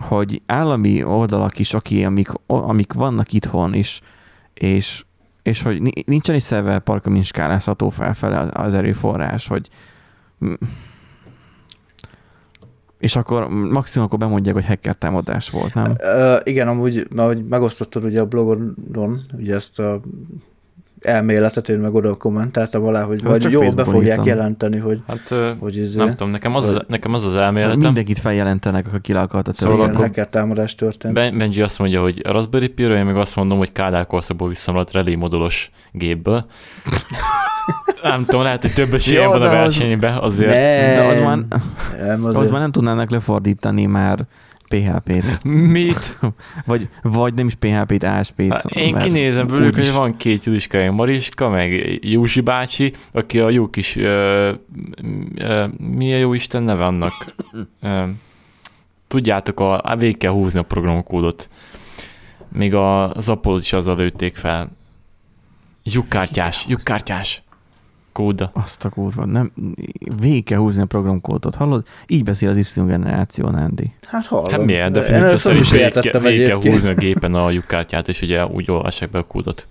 [0.00, 4.00] hogy állami oldalak is, aki, amik, amik vannak itthon, és,
[4.54, 5.04] és,
[5.42, 9.68] és hogy nincsen egy szerverpark, amin skálázható felfele az erőforrás, hogy
[12.98, 15.92] és akkor maximum akkor bemondják, hogy hacker támadás volt, nem?
[16.02, 20.00] Uh, igen, amúgy, ahogy megosztottad ugye a blogodon, ugye ezt a
[21.00, 25.34] elméletet, én meg oda kommentáltam alá, hogy hát vagy jó, be fogják jelenteni, hogy, hát,
[25.58, 27.78] hogy izé, nem tudom, nekem az, hogy, nekem az az elméletem.
[27.78, 31.14] Mindenkit feljelentenek, akkor ki le akarta Szóval igen, akkor hacker támadás történt.
[31.14, 34.48] Ben, Benji azt mondja, hogy a Raspberry pi én meg azt mondom, hogy Kádár korszakból
[34.48, 36.44] visszamaradt relé modulos gépből.
[38.02, 40.50] nem tudom, lehet, hogy több esélyem van a versenyben azért.
[40.50, 41.38] Nem, de az már,
[42.06, 42.40] nem, azért.
[42.40, 44.26] az már nem tudnának lefordítani már
[44.70, 45.44] PHP-t.
[45.44, 46.18] Mit?
[46.66, 48.52] vagy, vagy nem is PHP-t, ASP-t.
[48.52, 53.70] Hát én kinézem belőlük, hogy van két Juliskája, Mariska, meg Józsi bácsi, aki a jó
[53.70, 54.52] kis, ö,
[55.34, 57.34] ö, milyen jó Isten neve annak?
[57.80, 58.04] Ö,
[59.08, 61.48] tudjátok, a, végig kell húzni a programkódot.
[62.52, 64.70] Még a Apollo is azzal lőtték fel.
[65.82, 67.42] Lyukkártyás, lyukkártyás
[68.12, 68.50] kóda.
[68.54, 69.52] Azt a kurva, nem,
[70.20, 71.86] végig kell húzni a programkódot, hallod?
[72.06, 73.84] Így beszél az Y generáció, Andy.
[74.06, 74.50] Hát hallom.
[74.50, 74.92] Hát miért?
[74.92, 79.10] De szerint végig, kell, végig kell húzni a gépen a lyukkártyát, és ugye úgy olvassák
[79.10, 79.66] be a kódot.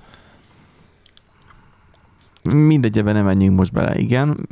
[2.44, 4.48] Mindegyben nem menjünk most bele, igen.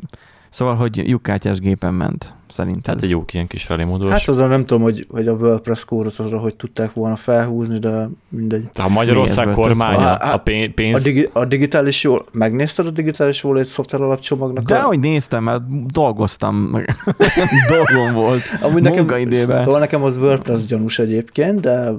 [0.49, 2.93] Szóval, hogy lyukkártyás gépen ment, szerintem.
[2.93, 4.11] Hát egy jó ilyen kis relémódos.
[4.11, 8.09] Hát azon nem tudom, hogy, hogy a WordPress kódot azra, hogy tudták volna felhúzni, de
[8.29, 8.69] mindegy.
[8.73, 10.37] A Magyarország kormánya, a, a
[10.75, 10.95] pénz...
[10.95, 14.63] A, digi, a digitális jól, megnézted a digitális jól egy szoftver alapcsomagnak?
[14.63, 14.81] De a...
[14.81, 16.71] hogy néztem, mert dolgoztam,
[17.75, 21.91] dolgom volt Amúgy nekem, szóval nekem az WordPress gyanús egyébként, de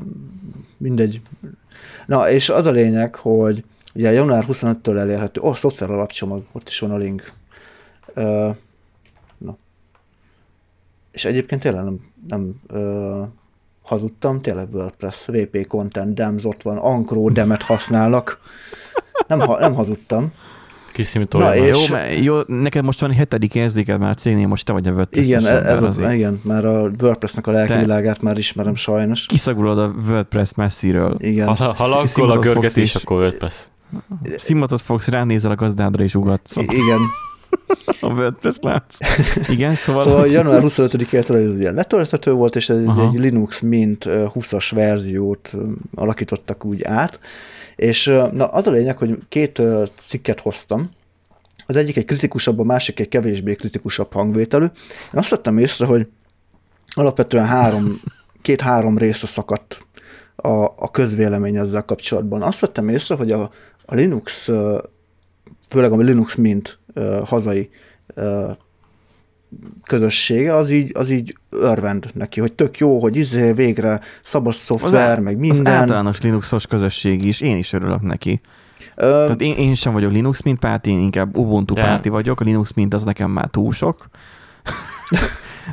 [0.77, 1.21] mindegy.
[2.07, 6.69] Na, és az a lényeg, hogy ugye január 25-től elérhető, ó, oh, szoftver alapcsomag, ott
[6.69, 7.37] is van a link
[8.19, 8.57] Uh.
[11.19, 13.27] És egyébként tényleg nem, nem uh,
[13.83, 18.39] hazudtam, tényleg WordPress, VP Content, DEMS ott van, Ankro, Demet használnak.
[19.27, 20.33] Nem, ha, nem hazudtam.
[21.31, 21.89] Na, és...
[21.89, 25.27] jó, jó, neked most van egy hetedik érzéked már cégnél, most te vagy a WordPress.
[25.27, 29.27] Igen, ez a, igen, már a WordPressnek a lelki világát már ismerem sajnos.
[29.27, 31.17] Kiszagulod a WordPress messziről.
[31.19, 31.57] Igen.
[31.57, 33.69] Ha, ha lankol a görgetés, akkor WordPress.
[34.37, 36.57] Szimatot fogsz, ránézel a gazdádra és ugatsz.
[36.57, 37.01] I- igen,
[38.01, 38.99] a WordPress látsz.
[39.49, 40.03] Igen, szóval...
[40.03, 43.03] Szóval január 25-től ez ugye letölthető volt, és ez Aha.
[43.03, 45.57] egy Linux Mint 20-as verziót
[45.95, 47.21] alakítottak úgy át,
[47.77, 49.63] és na, az a lényeg, hogy két
[50.09, 50.89] cikket hoztam,
[51.71, 54.65] az egyik egy kritikusabb, a másik egy kevésbé kritikusabb hangvételű.
[54.65, 54.71] Én
[55.13, 56.09] azt vettem észre, hogy
[56.95, 58.01] alapvetően három,
[58.43, 59.87] két-három részre szakadt
[60.37, 62.43] a, a közvélemény ezzel kapcsolatban.
[62.43, 63.51] Azt vettem észre, hogy a,
[63.87, 64.51] a Linux,
[65.69, 66.79] főleg a Linux Mint
[67.25, 67.71] hazai
[69.83, 75.19] közössége, az így, az így örvend neki, hogy tök jó, hogy izé végre szabad szoftver,
[75.19, 75.67] az meg minden.
[75.67, 78.41] Az általános Linuxos közösség is, én is örülök neki.
[78.97, 79.23] Ö...
[79.25, 81.81] Tehát én, én sem vagyok Linux mint párti, én inkább Ubuntu De...
[81.81, 83.97] párti vagyok, a Linux mint az nekem már túl sok.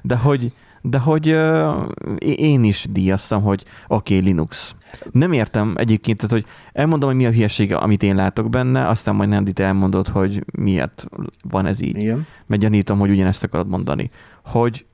[0.01, 0.51] De hogy,
[0.89, 1.87] de hogy uh,
[2.19, 4.75] én is díjaztam, hogy oké, okay, Linux.
[5.11, 9.15] Nem értem egyébként, tehát, hogy elmondom, hogy mi a hülyesége, amit én látok benne, aztán
[9.15, 11.07] majd Nandi elmondod, hogy miért
[11.49, 11.97] van ez így.
[11.97, 12.27] Igen.
[12.45, 14.09] Mert gyanítom, hogy ugyanezt akarod mondani.
[14.43, 14.85] Hogy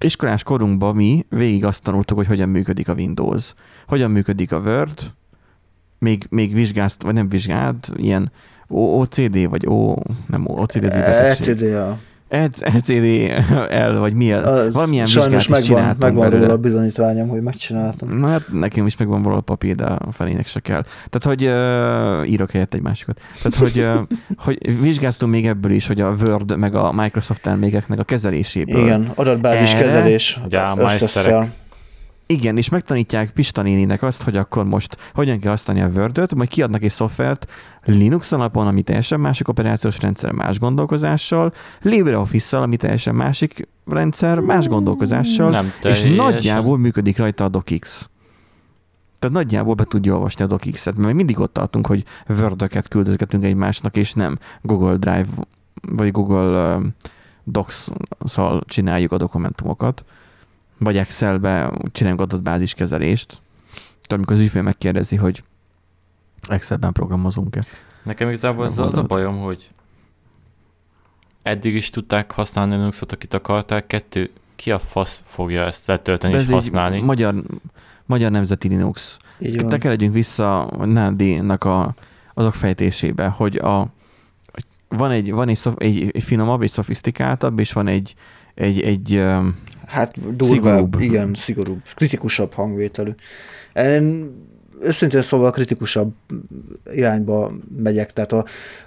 [0.00, 3.54] iskolás korunkban mi végig azt tanultuk, hogy hogyan működik a Windows,
[3.86, 5.12] hogyan működik a Word,
[5.98, 8.32] még, még vizsgázt, vagy nem vizsgált, ilyen
[8.68, 9.94] OCD, vagy O,
[10.26, 10.92] nem OCD, ez
[11.38, 11.62] ECD,
[12.30, 12.48] ja.
[12.74, 14.32] LCD-L, vagy mi?
[14.32, 16.40] Az Valamilyen sajnos vizsgát is megvan, megvan belőle.
[16.40, 18.08] róla a bizonyítványom, hogy megcsináltam.
[18.08, 20.82] Na hát nekem is megvan valahol papír, de a felének se kell.
[21.08, 23.20] Tehát, hogy uh, írok helyett egy másikat.
[23.42, 27.98] Tehát, hogy, uh, hogy vizsgáztunk még ebből is, hogy a Word meg a Microsoft termékeknek
[27.98, 28.82] a kezeléséből.
[28.82, 29.84] Igen, adatbázis Erre?
[29.84, 30.84] kezelés Ugye a összesszel.
[30.84, 31.58] májszerek.
[32.30, 36.48] Igen, és megtanítják Pista néninek azt, hogy akkor most hogyan kell használni a word majd
[36.48, 37.46] kiadnak egy szoftvert
[37.84, 41.52] Linux alapon, ami teljesen másik operációs rendszer, más gondolkozással,
[41.82, 48.08] LibreOffice-szal, ami teljesen másik rendszer, más gondolkozással, Nem és nagyjából működik rajta a DocX.
[49.18, 53.96] Tehát nagyjából be tudja olvasni a DocX-et, mert mindig ott tartunk, hogy word küldözgetünk egymásnak,
[53.96, 55.28] és nem Google Drive
[55.80, 56.78] vagy Google
[57.44, 60.04] Docs-szal csináljuk a dokumentumokat,
[60.80, 63.28] vagy Excelbe csináljunk adatbázis kezelést.
[63.70, 65.42] Tehát amikor az ügyfél megkérdezi, hogy
[66.48, 67.64] Excelben programozunk-e.
[68.02, 69.70] Nekem igazából az, az a bajom, hogy
[71.42, 76.38] eddig is tudták használni Linuxot, akit akarták, kettő, ki a fasz fogja ezt letölteni De
[76.38, 77.00] és ez használni?
[77.00, 77.34] magyar,
[78.06, 79.18] magyar nemzeti Linux.
[79.38, 79.78] Így Te van.
[79.78, 81.94] keredjünk vissza a Nádi-nak a,
[82.34, 83.86] azok fejtésébe, hogy a,
[84.88, 88.14] van egy, van egy, egy, egy finomabb, egy szofisztikáltabb, és van egy,
[88.54, 89.24] egy, egy
[89.90, 91.00] Hát durvább, Szigorúbb.
[91.00, 93.10] igen, szigorúbb, kritikusabb hangvételű.
[93.74, 94.34] Én
[94.82, 96.12] őszintén szóval kritikusabb
[96.92, 98.12] irányba megyek.
[98.12, 98.38] Tehát, a,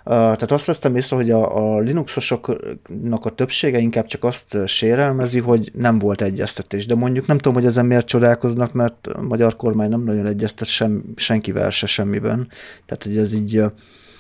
[0.04, 5.40] a, tehát azt vesztem észre, hogy a, a Linuxosoknak a többsége inkább csak azt sérelmezi,
[5.40, 6.86] hogy nem volt egyeztetés.
[6.86, 10.68] De mondjuk nem tudom, hogy ezen miért csodálkoznak, mert a magyar kormány nem nagyon egyeztet
[10.68, 12.48] sem, senkivel se semmiben.
[12.86, 13.64] Tehát, hogy ez így...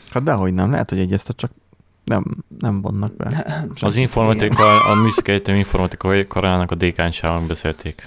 [0.09, 1.51] hát dehogy nem, lehet, hogy egyeztet, csak
[2.03, 2.23] nem,
[2.59, 3.45] nem vonnak be.
[3.81, 8.01] Az informatika, a műszaki egyetem informatikai karának a dékánysával beszélték.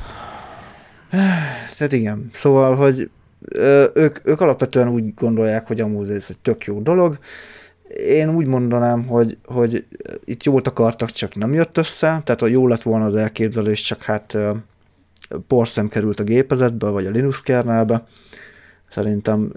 [1.77, 3.11] Tehát igen, szóval, hogy
[3.95, 7.19] ők, ők alapvetően úgy gondolják, hogy amúgy ez egy tök jó dolog.
[8.07, 9.85] Én úgy mondanám, hogy, hogy
[10.25, 14.03] itt jót akartak, csak nem jött össze, tehát a jó lett volna az elképzelés, csak
[14.03, 14.37] hát
[15.47, 18.05] porszem került a gépezetbe, vagy a Linux kernelbe.
[18.91, 19.51] Szerintem...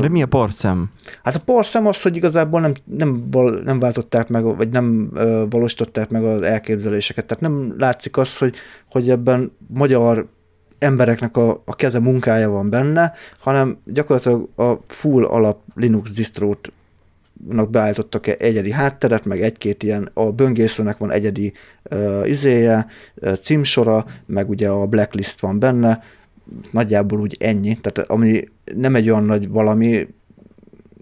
[0.00, 0.90] De mi a porszem?
[1.22, 5.44] Hát a porszem az, hogy igazából nem, nem, val, nem váltották meg, vagy nem ö,
[5.50, 7.26] valósították meg az elképzeléseket.
[7.26, 8.54] Tehát nem látszik az, hogy,
[8.90, 10.26] hogy ebben magyar
[10.78, 16.72] embereknek a, a keze munkája van benne, hanem gyakorlatilag a full alap Linux distrót
[17.70, 21.52] beállítottak egy egyedi hátteret, meg egy-két ilyen, a böngészőnek van egyedi
[21.90, 26.02] uh, izéje, uh, címsora, meg ugye a blacklist van benne,
[26.70, 28.44] nagyjából úgy ennyi, tehát ami
[28.76, 30.06] nem egy olyan nagy valami,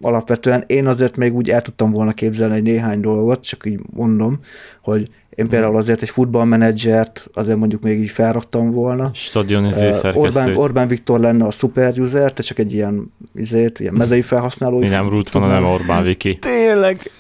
[0.01, 4.39] alapvetően én azért még úgy el tudtam volna képzelni egy néhány dolgot, csak így mondom,
[4.83, 9.11] hogy én például azért egy futballmenedzsert azért mondjuk még így felraktam volna.
[9.15, 10.17] Stadion Uh.
[10.17, 14.79] Orbán, Orbán Viktor lenne a super user, te csak egy ilyen, izét, ilyen mezei felhasználó.
[14.79, 16.39] Mi nem root van, hanem Orbán Viki.
[16.39, 17.11] Tényleg,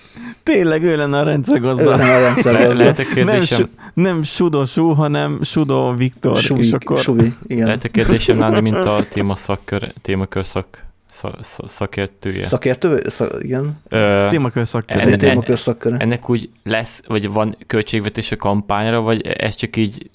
[0.42, 1.90] tényleg ő lenne a Ő rendszergazda.
[1.90, 2.52] lenne a rendszer.
[2.52, 2.74] Le, gazda.
[2.74, 3.64] lehet a Nem, su,
[3.94, 6.36] nem Sudo Su, hanem Sudo Viktor.
[6.36, 7.66] Suvi, és akkor Suvi, igen.
[7.66, 12.44] lehet a kérdésem lenni, mint a téma szakkör, témakör szak, szak, szak, szakértője.
[12.44, 13.00] Szakértő?
[13.06, 13.80] Szak, igen.
[13.88, 14.66] Ö, témakör.
[14.86, 15.96] Enne- szakköre.
[15.96, 20.10] ennek úgy lesz, vagy van költségvetés a kampányra, vagy ez csak így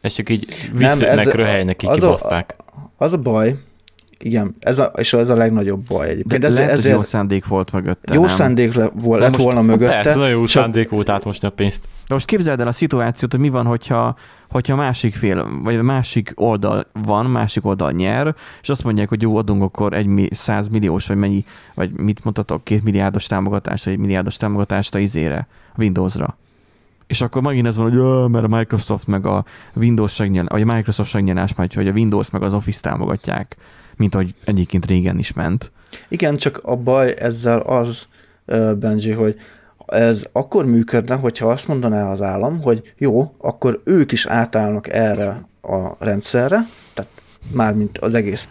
[0.00, 2.44] ez csak így viccnek, röhelynek így az a-.
[2.96, 3.56] Az a baj,
[4.18, 6.44] igen, ez a, és ez a legnagyobb baj De egyébként.
[6.44, 8.14] Ez, lehet, hogy ezért jó szándék volt mögötte.
[8.14, 8.30] jó nem?
[8.30, 9.90] szándék le, vol, lett most- volna mögötte.
[9.92, 11.84] Persze, nagyon jó csak- szándék volt átmosni a pénzt.
[12.08, 14.16] De most képzeld el a szituációt, hogy mi van, hogyha,
[14.50, 19.22] hogyha másik fél, vagy a másik oldal van, másik oldal nyer, és azt mondják, hogy
[19.22, 21.44] jó, adunk akkor egy mi- 100 milliós, vagy mennyi,
[21.74, 26.36] vagy mit mondhatok, két milliárdos támogatást, vagy egy milliárdos támogatást a izére, a Windowsra.
[27.06, 29.44] És akkor megint ez van, hogy "Jö, mert a Microsoft meg a
[29.74, 33.56] Windows segnyel, vagy a Microsoft segnyelás megy, hogy a Windows meg az Office támogatják,
[33.96, 35.72] mint ahogy egyébként régen is ment.
[36.08, 38.06] Igen, csak a baj ezzel az,
[38.78, 39.36] Benji, hogy
[39.86, 45.48] ez akkor működne, hogyha azt mondaná az állam, hogy jó, akkor ők is átállnak erre
[45.62, 47.10] a rendszerre, tehát
[47.52, 48.48] mármint az egész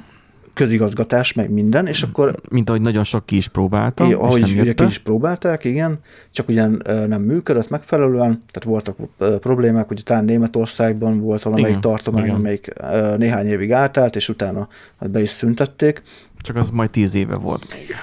[0.56, 4.60] közigazgatás, meg minden, és akkor Mint ahogy nagyon sok ki is próbálta, és ahogy nem
[4.60, 5.99] ugye ki is próbálták, igen,
[6.32, 8.97] csak ugyan nem működött megfelelően, tehát voltak
[9.39, 12.36] problémák, hogy talán Németországban volt valamelyik Igen, tartomány, igen.
[12.36, 12.74] amelyik
[13.18, 14.68] néhány évig átállt, és utána
[14.99, 16.03] be is szüntették,
[16.41, 17.95] Csak az majd tíz éve volt még.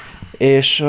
[0.48, 0.84] és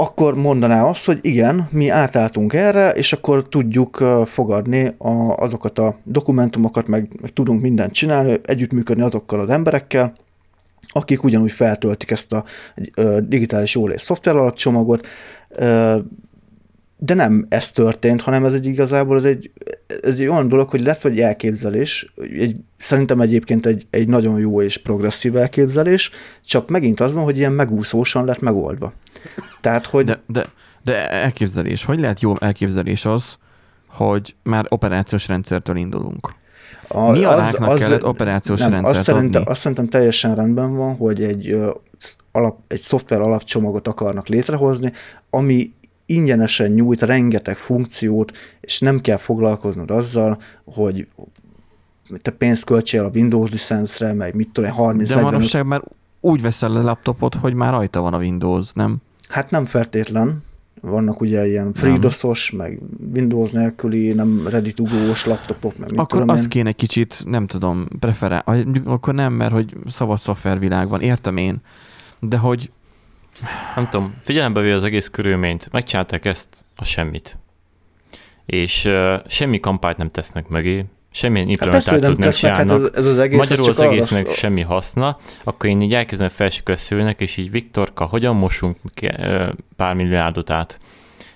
[0.00, 5.98] akkor mondaná azt, hogy igen, mi átálltunk erre, és akkor tudjuk fogadni a, azokat a
[6.04, 10.14] dokumentumokat, meg, meg tudunk mindent csinálni, együttműködni azokkal az emberekkel,
[10.92, 12.44] akik ugyanúgy feltöltik ezt a
[13.18, 15.06] digitális jólét szoftver alapcsomagot,
[17.02, 19.50] de nem ez történt, hanem ez egy igazából ez egy,
[20.02, 24.62] ez egy olyan dolog, hogy lett egy elképzelés, egy, szerintem egyébként egy, egy nagyon jó
[24.62, 26.10] és progresszív elképzelés,
[26.46, 28.92] csak megint az van, hogy ilyen megúszósan lett megoldva.
[29.60, 30.44] Tehát, hogy De, de,
[30.84, 33.38] De elképzelés, hogy lehet jó elképzelés az,
[33.86, 36.34] hogy már operációs rendszertől indulunk?
[36.88, 40.96] A, Mi az, az, kellett operációs nem, rendszert azt szerintem, azt szerintem teljesen rendben van,
[40.96, 41.56] hogy egy,
[42.32, 44.92] alap, egy szoftver alapcsomagot akarnak létrehozni,
[45.30, 45.72] ami
[46.10, 51.08] ingyenesen nyújt rengeteg funkciót, és nem kell foglalkoznod azzal, hogy
[52.22, 55.82] te pénzt költsél a Windows licenszre, meg mit tudom, 30 De manapság már
[56.20, 58.96] úgy veszel a laptopot, hogy már rajta van a Windows, nem?
[59.28, 60.42] Hát nem feltétlen.
[60.82, 62.78] Vannak ugye ilyen FreeDOS-os, meg
[63.14, 66.48] Windows nélküli, nem ready to go-os laptopok, meg mit Akkor tudom azt én.
[66.48, 68.44] kéne kicsit, nem tudom, preferál.
[68.84, 71.60] Akkor nem, mert hogy szabad szoftvervilág van, értem én.
[72.20, 72.70] De hogy
[73.74, 77.38] nem tudom, figyelembe véve az egész körülményt, megcsinálták ezt a semmit.
[78.46, 82.68] És uh, semmi kampányt nem tesznek mögé, semmilyen hát implementációt hát nem csinálnak.
[82.68, 84.34] Hát ez, ez az egész, Magyarul az egésznek arra...
[84.34, 88.76] semmi haszna, akkor én így elkezdem felsiköszülnek, és így Viktorka, hogyan mosunk
[89.76, 90.80] pár milliárdot át?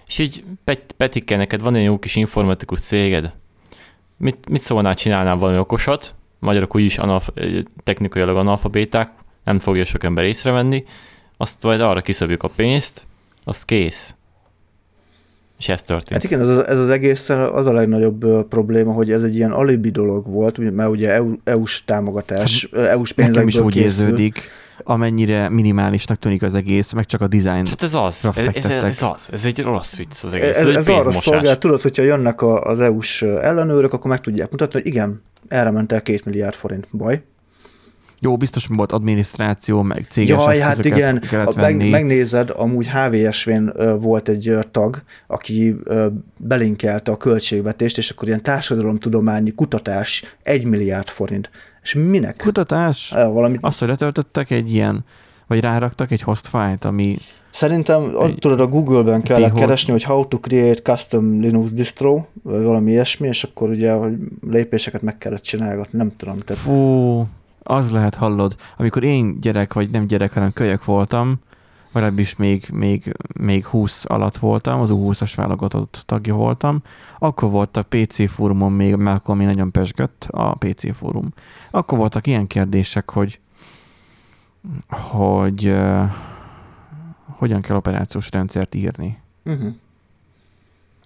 [0.06, 3.32] És így, Pet, Petike, neked van egy jó kis informatikus céged,
[4.16, 7.28] mit, mit szólnál, csinálnál valami okosat, magyarok úgyis analf,
[7.84, 9.12] technikailag analfabéták,
[9.44, 10.84] nem fogja sok ember észrevenni,
[11.36, 13.06] azt majd arra kiszabjuk a pénzt,
[13.44, 14.14] azt kész.
[15.58, 16.22] És ez történt.
[16.22, 19.52] Hát igen, ez az, ez az egész az a legnagyobb probléma, hogy ez egy ilyen
[19.52, 24.50] alibi dolog volt, mert ugye EU, EU-s támogatás, hát, EU-s pénzekből is úgy érződik,
[24.84, 27.66] amennyire minimálisnak tűnik az egész, meg csak a design.
[27.66, 30.48] Hát ez az, ez, ez, az, ez egy rossz vicc az egész.
[30.48, 34.50] Ez, ez, ez arra szolgál, tudod, hogyha jönnek a, az EU-s ellenőrök, akkor meg tudják
[34.50, 36.88] mutatni, hogy igen, erre ment el két milliárd forint.
[36.92, 37.22] Baj.
[38.24, 41.22] Jó, biztos volt adminisztráció, meg céges Jaj, hát igen,
[41.56, 45.76] meg, megnézed, amúgy HVSV-n volt egy tag, aki
[46.36, 51.50] belinkelte a költségvetést, és akkor ilyen társadalomtudományi kutatás egy milliárd forint.
[51.82, 52.36] És minek?
[52.36, 53.10] Kutatás?
[53.10, 53.58] Valamit...
[53.62, 55.04] Azt, hogy letöltöttek egy ilyen,
[55.46, 57.16] vagy ráraktak egy host file ami
[57.50, 59.60] Szerintem az egy tudod, a Google-ben kellett pihol.
[59.60, 64.14] keresni, hogy how to create custom Linux distro, vagy valami ilyesmi, és akkor ugye hogy
[64.50, 66.38] lépéseket meg kellett csinálgatni, nem tudom.
[66.38, 66.62] Tehát...
[66.62, 67.26] Fú,
[67.64, 71.38] az lehet hallod, amikor én gyerek, vagy nem gyerek, hanem kölyök voltam,
[71.92, 76.82] vagy is még, még, még 20 alatt voltam, az U20-as válogatott tagja voltam,
[77.18, 81.32] akkor voltak PC fórumon még, mert akkor még nagyon pesgött a PC fórum.
[81.70, 83.40] Akkor voltak ilyen kérdések, hogy
[84.88, 86.10] hogy uh,
[87.26, 89.18] hogyan kell operációs rendszert írni.
[89.44, 89.74] Uh-huh.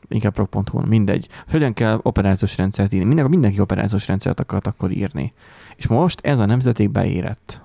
[0.09, 1.29] Inkább prog.hu, mindegy.
[1.51, 3.07] Hogyan kell operációs rendszert írni?
[3.07, 5.33] Mindenki, mindenki operációs rendszert akart akkor írni.
[5.79, 7.61] És most ez a nemzeték beérett.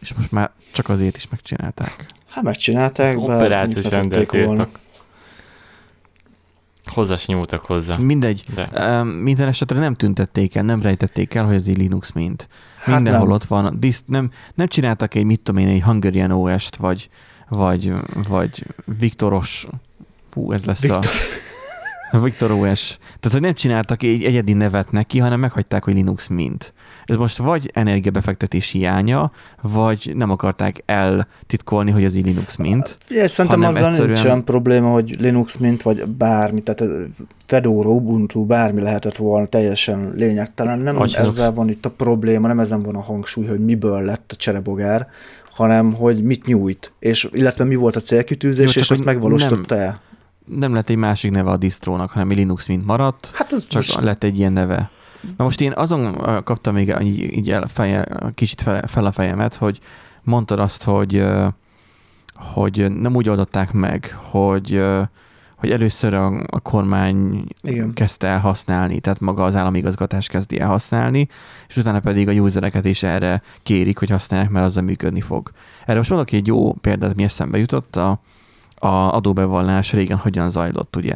[0.00, 2.06] És most már csak azért is megcsinálták.
[2.28, 4.78] Hát megcsinálták, Operációs rendet írtak.
[6.86, 7.96] Hozzá nyúltak hozzá.
[7.96, 8.44] Mindegy.
[8.54, 9.02] De.
[9.02, 12.48] minden esetre nem tüntették el, nem rejtették el, hogy ez egy Linux mint.
[12.78, 13.34] Hát Mindenhol nem.
[13.34, 13.76] ott van.
[13.78, 17.10] Diszt, nem, nem csináltak egy, mit tudom én, egy Hungarian OS-t, vagy,
[17.48, 17.92] vagy,
[18.28, 18.64] vagy
[18.98, 19.66] Viktoros,
[20.30, 20.98] fú, ez lesz Victor.
[20.98, 21.08] a
[22.22, 22.98] Victor OS.
[22.98, 26.72] Tehát, hogy nem csináltak egy egyedi nevet neki, hanem meghagyták, hogy Linux mint.
[27.04, 29.30] Ez most vagy energiabefektetés hiánya,
[29.62, 32.96] vagy nem akarták eltitkolni, hogy az így Linux mint.
[33.00, 34.12] Figyelj, szerintem azzal egyszerűen...
[34.12, 36.92] nincsen probléma, hogy Linux mint, vagy bármi, tehát
[37.46, 40.78] Fedora, Ubuntu, bármi lehetett volna, teljesen lényegtelen.
[40.78, 44.32] Nem hogy ezzel van itt a probléma, nem ezen van a hangsúly, hogy miből lett
[44.32, 45.08] a cserebogár,
[45.50, 50.00] hanem hogy mit nyújt, és illetve mi volt a célkitűzés, Jó, és azt megvalósította el
[50.46, 54.00] nem lett egy másik neve a distrónak, hanem Linux mint maradt, hát ez csak most...
[54.00, 54.90] lett egy ilyen neve.
[55.36, 59.54] Na most én azon kaptam még így, így el feje, kicsit fel, fel a fejemet,
[59.54, 59.80] hogy
[60.22, 61.24] mondtad azt, hogy,
[62.34, 64.82] hogy nem úgy oldották meg, hogy,
[65.56, 67.92] hogy először a, a kormány Igen.
[67.92, 71.28] kezdte el használni, tehát maga az állami igazgatás kezdi el használni,
[71.68, 75.50] és utána pedig a usereket is erre kérik, hogy használják, mert azzal működni fog.
[75.86, 78.20] Erre most mondok egy jó példát, mi eszembe jutott, a,
[78.78, 81.14] a adóbevallás régen hogyan zajlott, ugye?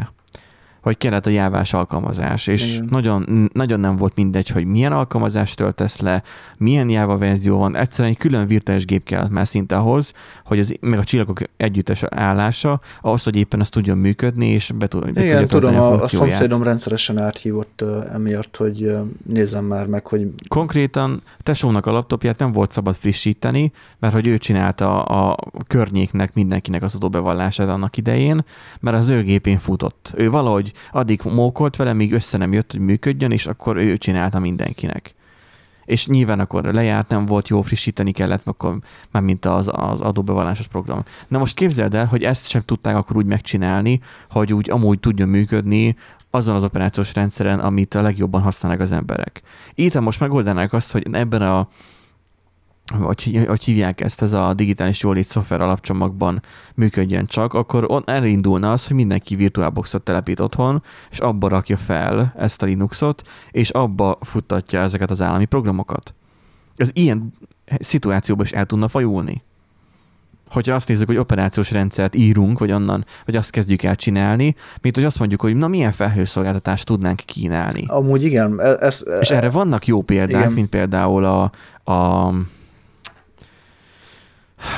[0.82, 6.00] Hogy kellett a jávás alkalmazás, és nagyon, nagyon nem volt mindegy, hogy milyen alkalmazást töltesz
[6.00, 6.22] le,
[6.56, 10.12] milyen jáva verzió van, egyszerűen egy külön virtuális gép kellett már szinte ahhoz,
[10.44, 14.86] hogy az, meg a csillagok együttes állása, ahhoz, hogy éppen az tudjon működni, és be,
[14.86, 19.64] tud, be Igen, tudom, a, a, a szomszédom rendszeresen áthívott uh, emiatt, hogy uh, nézzem
[19.64, 20.28] már meg, hogy...
[20.48, 26.34] Konkrétan tesónak a laptopját nem volt szabad frissíteni, mert hogy ő csinálta a, a környéknek,
[26.34, 28.44] mindenkinek az adóbevallását annak idején,
[28.80, 30.12] mert az ő gépén futott.
[30.16, 34.38] Ő valahogy addig mókolt vele, míg össze nem jött, hogy működjön, és akkor ő csinálta
[34.38, 35.14] mindenkinek.
[35.84, 38.78] És nyilván akkor lejárt, nem volt jó, frissíteni kellett, akkor
[39.10, 41.02] már mint az, az adóbevallásos program.
[41.28, 44.00] Na most képzeld el, hogy ezt sem tudták akkor úgy megcsinálni,
[44.30, 45.96] hogy úgy amúgy tudjon működni
[46.30, 49.42] azon az operációs rendszeren, amit a legjobban használnak az emberek.
[49.74, 51.68] Itt most megoldanák azt, hogy ebben a
[52.98, 56.42] vagy hogy hívják ezt, ez a digitális jólét szoftver alapcsomagban
[56.74, 62.34] működjön csak, akkor on elindulna az, hogy mindenki VirtualBoxot telepít otthon, és abba rakja fel
[62.36, 66.14] ezt a Linuxot, és abba futtatja ezeket az állami programokat.
[66.76, 67.32] Ez ilyen
[67.78, 69.42] szituációban is el tudna fajulni.
[70.50, 74.94] Hogyha azt nézzük, hogy operációs rendszert írunk, vagy onnan, vagy azt kezdjük el csinálni, mint
[74.94, 77.84] hogy azt mondjuk, hogy na milyen felhőszolgáltatást tudnánk kínálni.
[77.86, 78.60] Amúgy igen.
[78.60, 80.52] Ez, ez, és erre vannak jó példák, igen.
[80.52, 81.50] mint például a,
[81.92, 82.32] a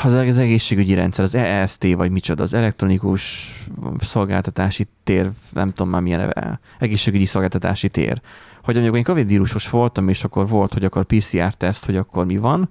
[0.02, 3.52] az, egészségügyi rendszer, az EST, vagy micsoda, az elektronikus
[3.98, 8.20] szolgáltatási tér, nem tudom már milyen neve, egészségügyi szolgáltatási tér.
[8.64, 12.36] Hogy amikor én Covid vírusos voltam, és akkor volt, hogy akkor PCR-teszt, hogy akkor mi
[12.36, 12.68] van,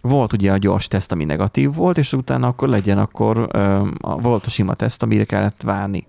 [0.00, 3.48] volt ugye a gyors teszt, ami negatív volt, és utána akkor legyen akkor,
[4.00, 6.06] volt a sima teszt, amire kellett várni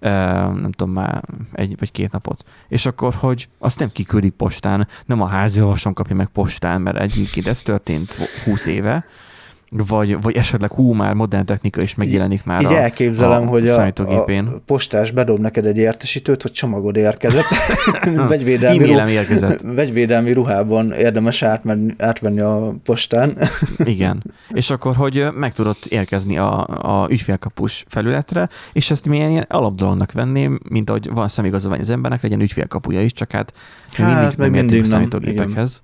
[0.00, 1.22] nem tudom már
[1.52, 2.44] egy vagy két napot.
[2.68, 6.98] És akkor, hogy azt nem kiküldik postán, nem a házi orvosom kapja meg postán, mert
[6.98, 8.12] egyébként ez történt
[8.44, 9.04] 20 éve,
[9.70, 13.68] vagy, vagy esetleg hú, már modern technika is megjelenik már Így a, elképzelem, a hogy
[13.68, 14.24] a, a
[14.66, 17.44] postás bedob neked egy értesítőt, hogy csomagod érkezett.
[18.28, 19.60] vegyvédelmi, ruh- érkezett.
[19.74, 23.38] vegyvédelmi ruhában érdemes átmenni, átvenni a postán.
[23.78, 24.22] Igen.
[24.48, 30.12] És akkor, hogy meg tudod érkezni a, a ügyfélkapus felületre, és ezt milyen ilyen alapdolognak
[30.12, 33.52] venném, mint ahogy van szemigazolvány az embernek, legyen ügyfélkapuja is, csak hát,
[33.92, 35.82] hát mindig nem értünk számítógépekhez.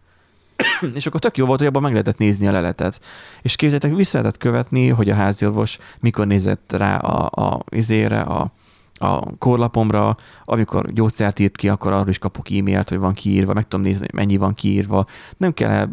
[0.94, 3.00] és akkor tök jó volt, hogy abban meg lehetett nézni a leletet.
[3.42, 8.52] És képzeljétek, vissza lehetett követni, hogy a háziorvos mikor nézett rá a, a izére, a,
[8.94, 13.68] a korlapomra, amikor gyógyszert írt ki, akkor arról is kapok e-mailt, hogy van kiírva, meg
[13.68, 15.06] tudom nézni, hogy mennyi van kiírva.
[15.36, 15.88] Nem kell,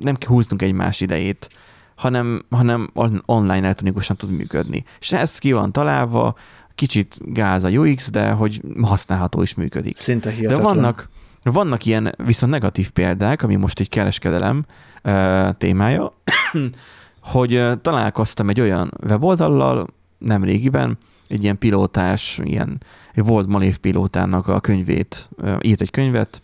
[0.00, 1.48] nem kell húznunk egymás idejét,
[1.94, 2.90] hanem, hanem
[3.26, 4.84] online elektronikusan tud működni.
[5.00, 6.34] És ez ki van találva,
[6.74, 9.96] kicsit gáz a UX, de hogy használható is működik.
[9.96, 10.62] Szinte hihetetlen.
[10.66, 11.08] De vannak,
[11.42, 14.64] vannak ilyen viszont negatív példák, ami most egy kereskedelem
[15.58, 16.12] témája,
[17.20, 19.86] hogy találkoztam egy olyan weboldallal
[20.18, 22.80] nem régiben, egy ilyen pilótás, ilyen
[23.14, 25.30] egy volt Malév pilótának a könyvét,
[25.60, 26.42] írt egy könyvet,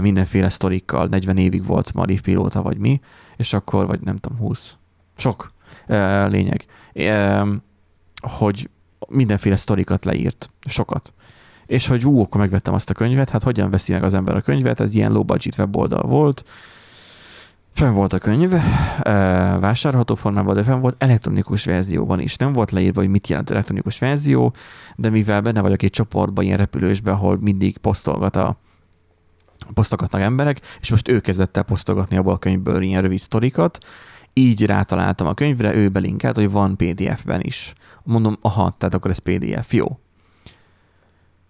[0.00, 3.00] mindenféle sztorikkal, 40 évig volt Malév pilóta, vagy mi,
[3.36, 4.76] és akkor, vagy nem tudom, 20.
[5.16, 5.52] Sok
[6.28, 6.64] lényeg.
[8.22, 8.70] Hogy
[9.08, 11.12] mindenféle sztorikat leírt, sokat
[11.68, 14.40] és hogy ú, akkor megvettem azt a könyvet, hát hogyan veszi meg az ember a
[14.40, 16.44] könyvet, ez ilyen low budget weboldal volt,
[17.78, 18.52] Fenn volt a könyv,
[19.60, 22.36] vásárolható formában, de fenn volt elektronikus verzióban is.
[22.36, 24.54] Nem volt leírva, hogy mit jelent elektronikus verzió,
[24.96, 28.56] de mivel benne vagyok egy csoportban, ilyen repülősben, ahol mindig posztolgat a,
[29.74, 33.78] posztolgatnak emberek, és most ő kezdett el posztolgatni abból a könyvből ilyen rövid sztorikat,
[34.32, 37.72] így rátaláltam a könyvre, ő belinkelt, hogy van PDF-ben is.
[38.02, 39.98] Mondom, aha, tehát akkor ez PDF, jó.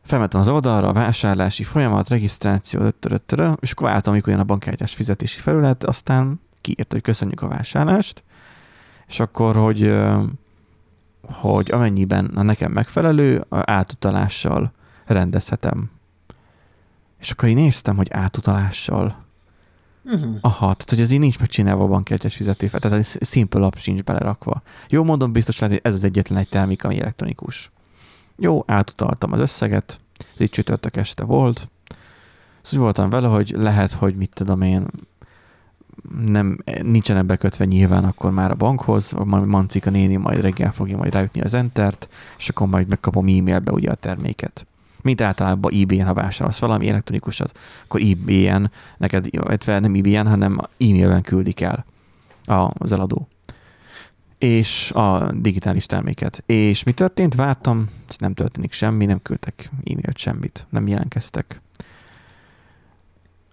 [0.09, 4.95] Felmentem az oldalra, a vásárlási folyamat, regisztráció, öttöröttörö, és akkor vártam, amikor jön a bankkártyás
[4.95, 8.23] fizetési felület, aztán kiírt, hogy köszönjük a vásárlást,
[9.07, 9.95] és akkor, hogy,
[11.23, 14.73] hogy amennyiben a nekem megfelelő, átutalással
[15.05, 15.91] rendezhetem.
[17.21, 19.25] És akkor én néztem, hogy átutalással.
[20.05, 20.37] Uh-huh.
[20.41, 24.03] Aha, tehát hogy ez így nincs megcsinálva a bankkártyás fizető, tehát a Simple App sincs
[24.03, 24.63] belerakva.
[24.89, 27.71] Jó, mondom, biztos lehet, hogy ez az egyetlen egy termék, ami elektronikus.
[28.41, 30.01] Jó, átutaltam az összeget,
[30.35, 31.69] ez így csütörtök este volt.
[32.63, 34.87] Szóval voltam vele, hogy lehet, hogy mit tudom én,
[36.27, 41.13] nem, nincsenek bekötve nyilván akkor már a bankhoz, majd Mancika néni majd reggel fogja majd
[41.13, 42.09] ráütni az entert,
[42.39, 44.67] és akkor majd megkapom e-mailbe ugye a terméket.
[45.03, 51.23] Mint általában eBay-en, ha vásárolsz valami elektronikusat, akkor eBay-en neked, illetve nem eBay-en, hanem e-mailben
[51.23, 51.85] küldik el
[52.73, 53.29] az eladó
[54.39, 56.43] és a digitális terméket.
[56.47, 57.35] És mi történt?
[57.35, 61.61] Vártam, nem történik semmi, nem küldtek e-mailt semmit, nem jelentkeztek.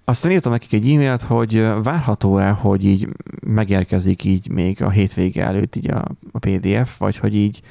[0.03, 3.07] Aztán írtam nekik egy e-mailt, hogy várható-e, hogy így
[3.39, 7.61] megérkezik így még a hétvége előtt így a, a PDF, vagy hogy így,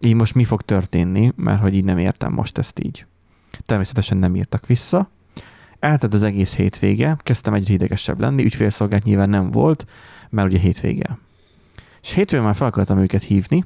[0.00, 3.06] így most mi fog történni, mert hogy így nem értem most ezt így.
[3.66, 5.10] Természetesen nem írtak vissza.
[5.78, 9.86] Eltett az egész hétvége, kezdtem egy idegesebb lenni, ügyfélszolgált nyilván nem volt,
[10.30, 11.18] mert ugye hétvége
[12.02, 13.64] és hétfőn már fel akartam őket hívni,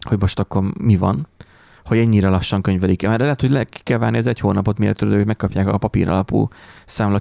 [0.00, 1.26] hogy most akkor mi van,
[1.84, 3.08] hogy ennyire lassan könyvelik el.
[3.08, 6.08] Mert lehet, hogy le kell várni ez egy hónapot, mire tudod, hogy megkapják a papír
[6.08, 6.48] alapú
[6.86, 7.20] számla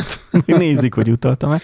[0.46, 1.60] Nézik, hogy utaltam-e.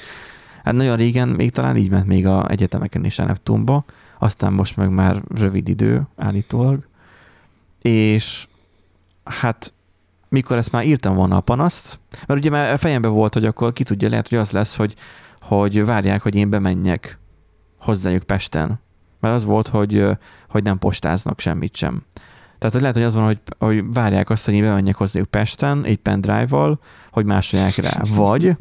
[0.64, 3.84] Hát nagyon régen még talán így ment még a egyetemeken is a Neptunba,
[4.18, 6.86] aztán most meg már rövid idő állítólag.
[7.82, 8.46] És
[9.24, 9.72] hát
[10.28, 13.72] mikor ezt már írtam volna a panaszt, mert ugye már a fejemben volt, hogy akkor
[13.72, 14.94] ki tudja, lehet, hogy az lesz, hogy,
[15.40, 17.18] hogy várják, hogy én bemenjek
[17.78, 18.80] hozzájuk Pesten.
[19.20, 20.06] Mert az volt, hogy,
[20.48, 22.02] hogy nem postáznak semmit sem.
[22.58, 25.84] Tehát hogy lehet, hogy az van, hogy, hogy várják azt, hogy én bemenjek hozzájuk Pesten
[25.84, 28.02] egy pendrive-val, hogy másolják rá.
[28.08, 28.56] Vagy,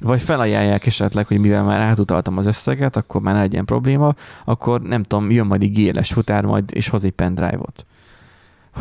[0.00, 4.80] vagy felajánlják esetleg, hogy mivel már átutaltam az összeget, akkor már ne legyen probléma, akkor
[4.80, 7.86] nem tudom, jön majd egy géles futár majd, és hoz egy pendrive-ot.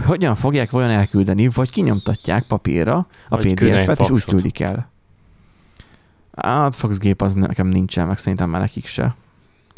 [0.06, 4.92] Hogyan fogják vajon elküldeni, vagy kinyomtatják papírra a PDF-et, és úgy küldik el.
[6.36, 9.16] Hát Fox gép az nekem nincsen, meg szerintem már nekik se.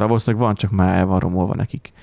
[0.07, 1.93] Valószínűleg van, csak már el van romolva nekik.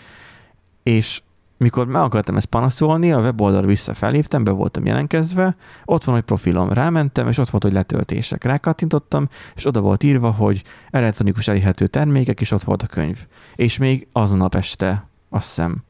[0.82, 1.22] És
[1.56, 6.24] mikor meg akartam ezt panaszolni, a weboldalra vissza felhívtam, be voltam jelentkezve, ott van, hogy
[6.24, 8.44] profilom, rámentem, és ott volt, hogy letöltések.
[8.44, 13.26] Rákattintottam, és oda volt írva, hogy elektronikus elérhető termékek, és ott volt a könyv.
[13.54, 15.84] És még aznap este, azt hiszem,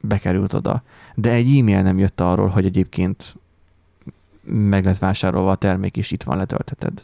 [0.00, 0.82] bekerült oda.
[1.14, 3.36] De egy e-mail nem jött arról, hogy egyébként
[4.44, 7.02] meg lett vásárolva a termék, és itt van, letöltheted.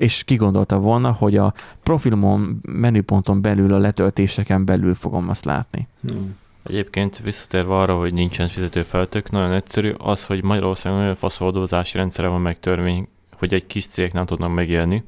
[0.00, 5.88] És kigondolta volna, hogy a profilomon, menüponton belül, a letöltéseken belül fogom azt látni.
[6.00, 6.36] Hmm.
[6.62, 12.40] Egyébként visszatérve arra, hogy nincsen fizetőfeltök, nagyon egyszerű, az, hogy Magyarországon olyan faszoldozási rendszere van
[12.40, 15.04] meg törvény, hogy egy kis cég nem tudnak megélni,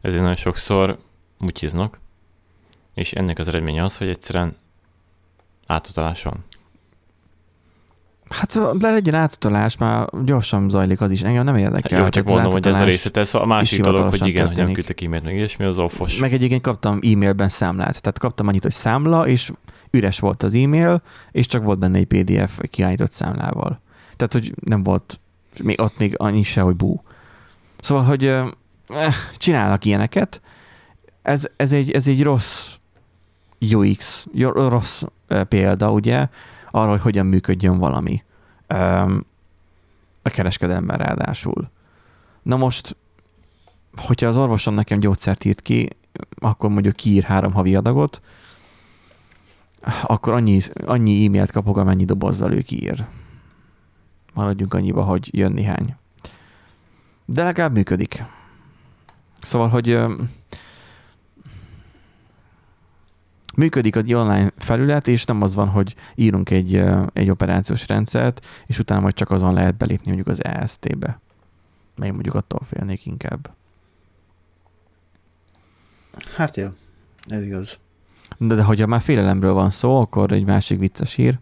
[0.00, 0.98] ezért nagyon sokszor
[1.38, 2.00] mutyiznak,
[2.94, 4.56] és ennek az eredménye az, hogy egyszerűen
[5.66, 6.44] átutalás van.
[8.28, 12.02] Hát de legyen átutalás, már gyorsan zajlik az is, engem nem érdekel.
[12.02, 14.56] Hát jó, csak mondom, hogy ez a részlet, ez a másik dolog, hogy igen, hogy
[14.56, 16.16] nem küldtek e-mailt meg, és mi az offos.
[16.16, 19.52] Meg egyébként kaptam e-mailben számlát, tehát kaptam annyit, hogy számla, és
[19.90, 21.02] üres volt az e-mail,
[21.32, 23.80] és csak volt benne egy PDF kiállított számlával.
[24.16, 25.20] Tehát, hogy nem volt
[25.62, 27.02] még ott még annyi se, hogy bú.
[27.80, 28.46] Szóval, hogy eh,
[29.36, 30.40] csinálnak ilyeneket,
[31.22, 32.68] ez, ez, egy, ez egy rossz
[33.72, 35.02] UX, rossz
[35.48, 36.28] példa, ugye,
[36.70, 38.22] arra, hogy hogyan működjön valami.
[40.22, 41.70] A kereskedelemben ráadásul.
[42.42, 42.96] Na most,
[43.96, 45.88] hogyha az orvosom nekem gyógyszert írt ki,
[46.38, 48.22] akkor mondjuk kiír három havi adagot,
[50.02, 53.06] akkor annyi, annyi e-mailt kapok, amennyi dobozzal ő kiír.
[54.34, 55.96] Maradjunk annyiba, hogy jön néhány.
[57.24, 58.24] De legalább működik.
[59.40, 59.98] Szóval, hogy
[63.58, 68.78] működik az online felület, és nem az van, hogy írunk egy, egy operációs rendszert, és
[68.78, 71.20] utána majd csak azon lehet belépni mondjuk az EST-be.
[71.96, 73.50] Meg mondjuk attól félnék inkább.
[76.36, 76.68] Hát jó,
[77.26, 77.78] ez igaz.
[78.36, 81.38] De, de hogyha már félelemről van szó, akkor egy másik vicces hír.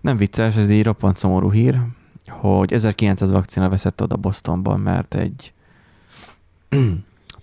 [0.00, 1.80] Nem vicces, ez egy roppant szomorú hír,
[2.28, 5.52] hogy 1900 vakcina veszett oda Bostonban, mert egy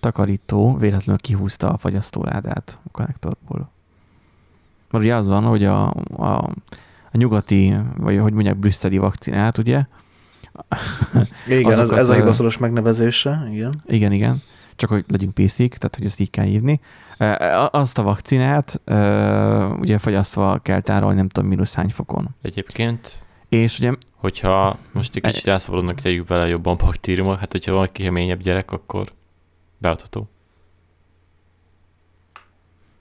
[0.00, 3.74] takarító véletlenül kihúzta a fagyasztórádát a konnektorból.
[4.90, 6.50] Mert ugye az van, hogy a, a,
[7.12, 9.84] a nyugati, vagy hogy mondják, brüsszeli vakcinát, ugye?
[11.48, 13.72] Igen, az, ez a hivatalos megnevezése, igen.
[13.86, 14.42] Igen, igen.
[14.76, 16.80] Csak hogy legyünk pészik, tehát hogy ezt így kell hívni.
[17.70, 18.80] Azt a vakcinát
[19.80, 22.34] ugye fagyasztva kell tárolni, nem tudom, mínusz hány fokon.
[22.42, 23.92] Egyébként és ugye...
[24.14, 29.12] Hogyha most egy kicsit elszabadulnak, tegyük bele jobban baktériumok, hát hogyha van keményebb gyerek, akkor
[29.78, 30.28] beadható.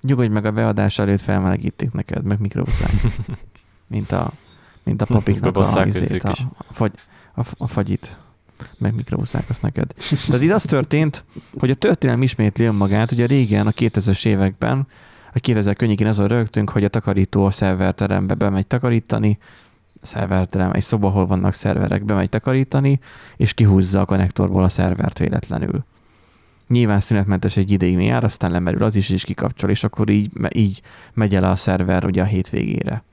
[0.05, 2.91] Nyugodj meg a beadás előtt felmelegítik neked, meg mikrózzák.
[3.87, 4.31] mint a,
[4.83, 6.91] mint a papiknak a, izét, a, a, fagy,
[7.35, 8.17] a, a fagyit
[8.77, 9.93] meg mikrohúzzák azt neked.
[10.27, 11.23] Tehát itt az történt,
[11.57, 14.87] hogy a történelem ismétli önmagát, ugye régen, a 2000-es években,
[15.33, 19.37] a 2000 környékén azon rögtünk, hogy a takarító a szerverterembe bemegy takarítani,
[20.01, 22.99] a szerverterem, egy szoba, ahol vannak szerverek, bemegy takarítani,
[23.37, 25.85] és kihúzza a konnektorból a szervert véletlenül.
[26.67, 30.81] Nyilván szünetmentes egy ideig jár, aztán lemerül az is, és kikapcsol, és akkor így, így
[31.13, 33.03] megy el a szerver ugye a hétvégére.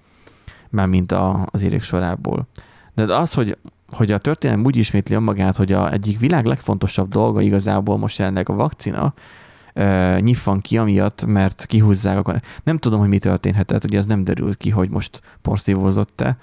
[0.69, 2.47] Mármint a, az érék sorából.
[2.95, 3.57] De az, hogy
[3.93, 8.49] hogy a történelem úgy ismétli önmagát, hogy a egyik világ legfontosabb dolga igazából most jelenleg
[8.49, 9.15] a vakcina,
[9.75, 14.25] uh, nyifan ki amiatt, mert kihúzzák, akkor nem tudom, hogy mi történhetett, ugye ez nem
[14.25, 16.37] derült ki, hogy most porszívózott-e,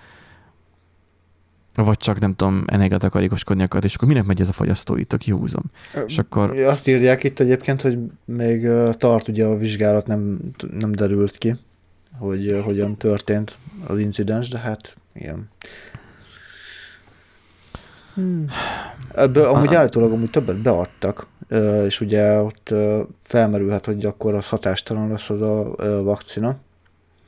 [1.83, 5.63] vagy csak nem tudom, energiatakarékoskodni akart, és akkor minek megy ez a fogyasztó itt, kihúzom.
[6.07, 6.57] És akkor...
[6.57, 10.39] Azt írják itt egyébként, hogy még tart ugye a vizsgálat, nem,
[10.71, 11.55] nem derült ki,
[12.17, 13.57] hogy hogyan történt
[13.87, 15.49] az incidens, de hát igen.
[18.13, 18.45] Hmm.
[19.15, 21.27] Ebből amúgy állítólag amúgy többet beadtak,
[21.85, 22.73] és ugye ott
[23.21, 26.57] felmerülhet, hogy akkor az hatástalan lesz az a vakcina.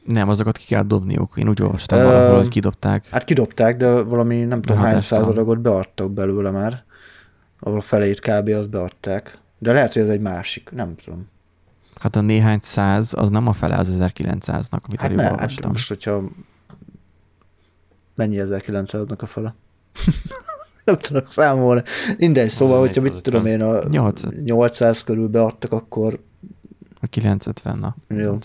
[0.06, 1.34] Nem, azokat ki kell dobniuk.
[1.36, 3.08] Én úgy olvastam uh, valahol, hogy kidobták.
[3.08, 6.84] Hát kidobták, de valami nem tudom hány századagot beadtak belőle már.
[7.60, 8.47] Ahol a felét kb.
[8.47, 9.38] azt beadták.
[9.58, 11.30] De lehet, hogy ez egy másik, nem tudom.
[11.99, 15.64] Hát a néhány száz, az nem a fele az 1900-nak, amit hát ne, hát olvastam.
[15.64, 16.24] Hát most, hogyha
[18.16, 19.56] mennyi 1900-nak a fele?
[20.86, 21.82] nem tudok számolni.
[22.18, 23.84] Mindegy, szóval, hogyha mit tudom én, a
[24.43, 26.20] 800 körül beadtak, akkor...
[27.02, 27.95] A 950, na.
[28.08, 28.38] Jó.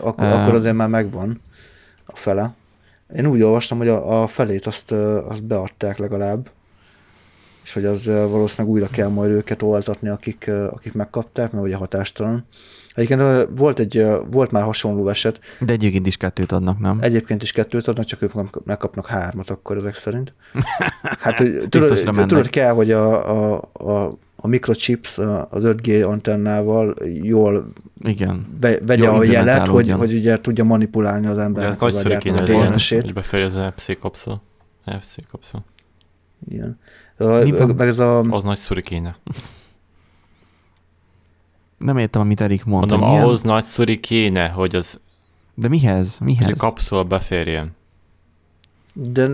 [0.00, 1.40] Akkor, uh, akkor azért már megvan
[2.04, 2.54] a fele.
[3.16, 4.92] Én úgy olvastam, hogy a, a felét azt,
[5.28, 6.50] azt beadták legalább,
[7.64, 12.46] és hogy az valószínűleg újra kell majd őket oltatni, akik, akik megkapták, mert ugye hatástalan.
[12.94, 15.40] Egyébként volt, egy, volt már hasonló eset.
[15.60, 16.98] De egyébként is kettőt adnak, nem?
[17.00, 20.34] Egyébként is kettőt adnak, csak ők megkapnak hármat akkor ezek szerint.
[21.18, 21.36] Hát
[21.68, 25.18] tudod, tudod kell, hogy a, a, a, a microchips
[25.48, 27.72] az 5G antennával jól
[28.02, 28.46] Igen.
[28.60, 32.42] Ve, vegye jól a jelet, hogy, hogy ugye tudja manipulálni az embernek az agyát, a
[32.42, 33.02] DNS-ét.
[33.02, 34.40] Hogy befejezze a FC kapszul.
[35.00, 35.60] FC kapszul.
[36.50, 36.78] Igen.
[37.76, 38.18] Meg ez a...
[38.18, 39.16] Az nagy szuri kéne.
[41.78, 42.96] Nem értem, amit Erik mondta.
[42.96, 43.24] Mondom, Milyen?
[43.24, 45.00] ahhoz nagy szuri kéne, hogy az...
[45.54, 46.18] De mihez?
[46.18, 46.44] Mihez?
[46.44, 47.76] Hogy a kapszula beférjen.
[49.00, 49.28] De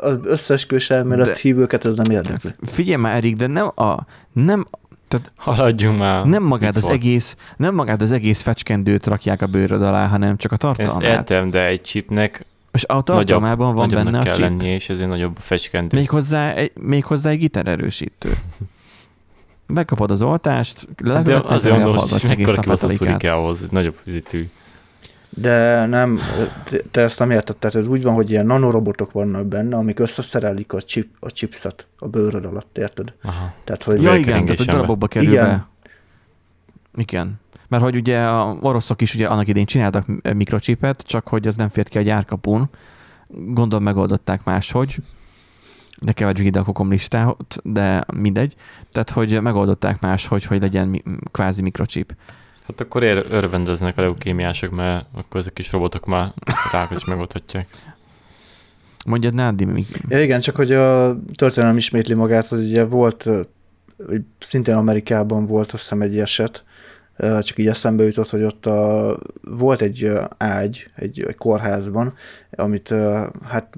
[0.00, 1.34] az összesküvés elmélet de...
[1.40, 2.50] hívőket ez nem érdekli.
[2.62, 3.96] Figyelj már, Erik, de nem a...
[4.32, 4.66] Nem,
[5.08, 6.22] tehát Haladjunk már.
[6.22, 10.52] Nem magát az egész, nem magát az egész fecskendőt rakják a bőröd alá, hanem csak
[10.52, 11.02] a tartalmát.
[11.02, 12.46] Ezt értem, de egy chipnek
[12.76, 14.42] és a tartalmában van benne a kell chip.
[14.42, 15.96] lenni, és ezért nagyobb a fecskendő.
[15.96, 18.32] Még hozzá, egy, még hozzá egy gitererősítő.
[19.66, 24.48] Bekapod az oltást, de azért mondom, hogy mekkora kibaszott ahhoz, nagyobb vizitű.
[25.38, 26.18] De nem,
[26.90, 30.72] te ezt nem érted, tehát ez úgy van, hogy ilyen nanorobotok vannak benne, amik összeszerelik
[30.72, 33.14] a, chip, a chipset a bőröd alatt, érted?
[33.22, 33.54] Aha.
[33.64, 35.44] Tehát, hogy ja, igen, tehát hogy darabokba kerül igen.
[35.44, 35.68] be.
[36.94, 37.40] Igen.
[37.68, 41.68] Mert hogy ugye a oroszok is ugye annak idén csináltak mikrocsipet, csak hogy az nem
[41.68, 42.70] fért ki a gyárkapun.
[43.28, 44.96] Gondolom megoldották máshogy.
[46.00, 48.56] De keverjük ide a kokom listát, de mindegy.
[48.92, 52.14] Tehát, hogy megoldották máshogy, hogy legyen kvázi mikrocsip.
[52.66, 56.32] Hát akkor ér, örvendeznek a leukémiások, mert akkor ezek kis robotok már
[56.72, 57.66] rákot is megoldhatják.
[59.06, 59.86] Mondjad Nádi, mi?
[60.08, 63.28] Ja, igen, csak hogy a történelem ismétli magát, hogy ugye volt,
[64.06, 66.64] hogy szintén Amerikában volt azt hiszem egy eset,
[67.18, 72.14] csak így eszembe jutott, hogy ott a, volt egy ágy egy, egy kórházban,
[72.50, 72.94] amit
[73.42, 73.76] hát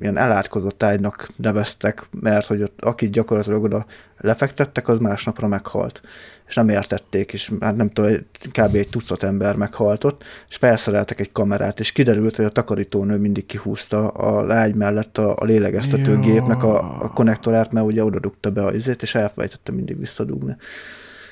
[0.00, 3.86] ilyen elátkozott ágynak neveztek, mert hogy ott, akit gyakorlatilag oda
[4.18, 6.00] lefektettek, az másnapra meghalt.
[6.48, 8.12] És nem értették, és hát nem tudom,
[8.52, 8.74] kb.
[8.74, 14.08] egy tucat ember meghaltott, és felszereltek egy kamerát, és kiderült, hogy a takarítónő mindig kihúzta
[14.08, 18.72] az ágy mellett a, a lélegeztetőgépnek a, a konnektorát, mert ugye oda dugta be a
[18.72, 20.56] izét, és elfelejtette mindig visszadugni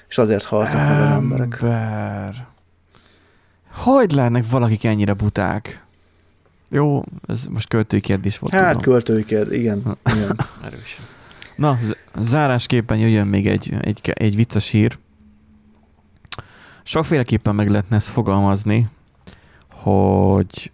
[0.08, 1.58] és azért haltak meg az emberek.
[1.62, 2.46] Ember.
[3.70, 5.84] Hogy lennek valakik ennyire buták?
[6.68, 8.52] Jó, ez most költői kérdés volt.
[8.52, 8.82] Hát tudom.
[8.82, 9.82] költői kérdés, igen.
[10.14, 10.36] igen.
[10.64, 11.00] Erős.
[11.56, 11.78] Na,
[12.18, 14.98] zárásképpen jöjjön még egy, egy, egy vicces hír.
[16.88, 18.88] Sokféleképpen meg lehetne ezt fogalmazni,
[19.70, 20.72] hogy,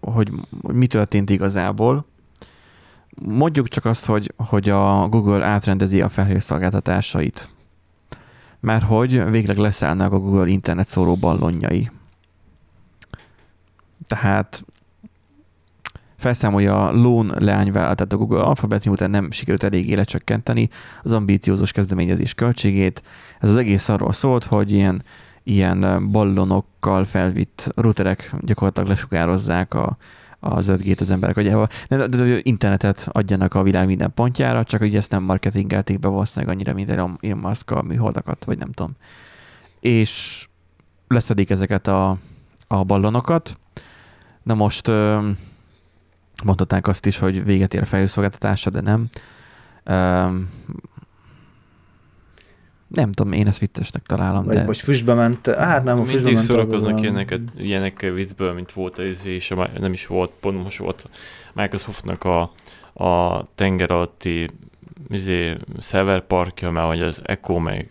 [0.00, 2.06] hogy, mi történt igazából.
[3.14, 7.50] Mondjuk csak azt, hogy, hogy a Google átrendezi a felhőszolgáltatásait.
[8.60, 11.90] Mert hogy végleg leszállnak a Google internet szóró ballonjai.
[14.06, 14.64] Tehát
[16.24, 20.68] felszámolja a Lone leányvállalatot a Google Alphabet, miután nem sikerült eléggé lecsökkenteni
[21.02, 23.02] az ambíciózus kezdeményezés költségét.
[23.40, 25.02] Ez az egész arról szólt, hogy ilyen,
[25.42, 29.96] ilyen ballonokkal felvitt routerek gyakorlatilag lesugározzák a,
[30.40, 31.68] az 5G-t az emberek agyával.
[31.88, 36.08] De, de, de, internetet adjanak a világ minden pontjára, csak hogy ezt nem marketingelték be
[36.08, 38.92] valószínűleg annyira, mint Elon Musk a műholdakat, vagy nem tudom.
[39.80, 40.46] És
[41.08, 42.18] leszedik ezeket a,
[42.66, 43.58] a ballonokat.
[44.42, 44.90] Na most
[46.44, 49.08] mondhatnánk azt is, hogy véget ér a felhőszolgáltatása, de nem.
[52.88, 54.44] Nem tudom, én ezt viccesnek találom.
[54.44, 54.64] Vagy, de...
[54.64, 55.46] vagy füstbe ment.
[55.46, 59.92] Hát nem, a füstbe Mindig szórakoznak ilyeneket, ilyenekkel vízből, mint volt az, és a, nem
[59.92, 61.08] is volt, pont most volt
[61.52, 62.52] Microsoftnak a,
[63.04, 64.50] a tenger alatti
[65.08, 67.90] izé, szerverparkja, mert hogy az Echo meg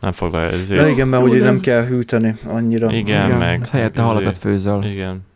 [0.00, 0.80] nem foglalja ezért.
[0.80, 2.92] Ja, igen, mert ugye nem kell hűteni annyira.
[2.92, 3.68] Igen, igen meg.
[3.68, 4.84] Helyette halakat főzöl.
[4.84, 5.30] Igen.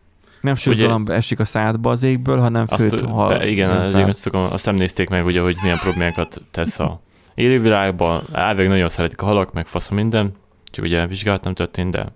[0.47, 3.29] Nem sült esik a szádba az égből, hanem főt hal.
[3.29, 7.01] Be, igen, az, azt nem nézték meg, ugye, hogy milyen problémákat tesz a
[7.35, 10.33] élővilágban elvég nagyon szeretik a halak, meg fasz minden,
[10.71, 12.13] csak ugye vizsgálat nem történt, de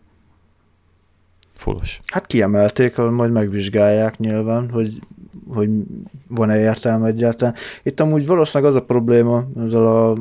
[1.55, 2.01] fullos.
[2.07, 5.01] Hát kiemelték, majd megvizsgálják nyilván, hogy,
[5.49, 5.68] hogy
[6.28, 7.55] van-e értelme egyáltalán.
[7.83, 10.16] Itt amúgy valószínűleg az a probléma ezzel a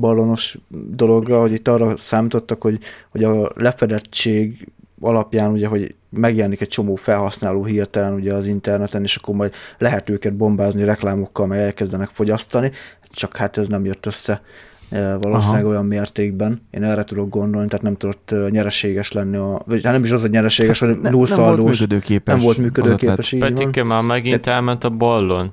[0.00, 0.58] ballonos
[0.88, 2.78] dologgal, hogy itt arra számítottak, hogy,
[3.10, 4.68] hogy a lefedettség
[5.02, 10.10] alapján ugye, hogy megjelenik egy csomó felhasználó hirtelen ugye az interneten, és akkor majd lehet
[10.10, 12.70] őket bombázni reklámokkal, meg elkezdenek fogyasztani,
[13.10, 14.42] csak hát ez nem jött össze
[14.90, 15.70] e, valószínűleg Aha.
[15.70, 16.66] olyan mértékben.
[16.70, 20.20] Én erre tudok gondolni, tehát nem tudott nyereséges lenni, a, vagy hát nem is az,
[20.20, 22.34] hogy nyereséges, hanem nem, nem volt működőképes.
[22.34, 24.50] Nem volt működőképes, Petike már megint De...
[24.50, 25.52] elment a ballon.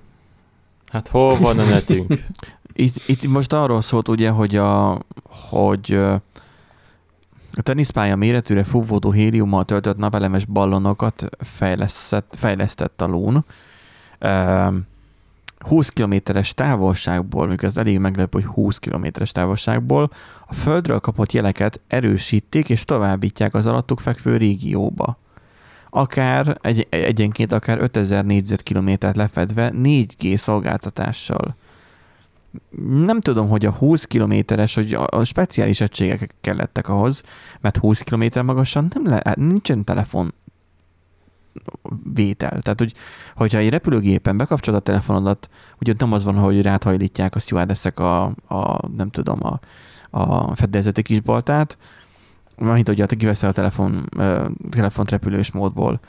[0.92, 2.14] Hát hol van a netünk?
[2.74, 5.02] itt, itt most arról szólt ugye, hogy, a,
[5.50, 6.00] hogy
[7.60, 13.46] A teniszpálya méretűre fúvódó héliummal töltött napelemes ballonokat fejlesztett, fejlesztett a lón.
[15.60, 20.12] 20 kilométeres távolságból, mikor ez elég meglepő, hogy 20 kilométeres távolságból
[20.48, 25.18] a Földről kapott jeleket erősítik és továbbítják az alattuk fekvő régióba.
[25.90, 31.56] Akár egy, egyenként akár 5000 négyzetkilométert lefedve 4G szolgáltatással.
[33.06, 37.24] Nem tudom, hogy a 20 kilométeres, hogy a, a speciális egységek kellettek ahhoz,
[37.62, 40.34] mert 20 kilométer magasan nem le, nincsen telefon
[42.14, 42.62] vétel.
[42.62, 42.94] Tehát, hogy,
[43.36, 45.50] hogyha egy repülőgépen bekapcsolod a telefonodat,
[45.82, 49.60] ugye nem az van, hogy ráthajlítják a stewardessek a, a nem tudom, a,
[50.10, 51.78] a fedélzeti kisbaltát,
[52.56, 54.10] mint hogy te kiveszel a telefon,
[54.70, 56.00] telefont repülős módból.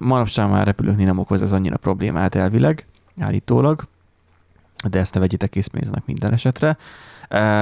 [0.00, 2.86] Manapság már repülőknél nem okoz ez annyira problémát elvileg,
[3.20, 3.82] állítólag,
[4.88, 6.76] de ezt ne vegyitek készpénznek minden esetre.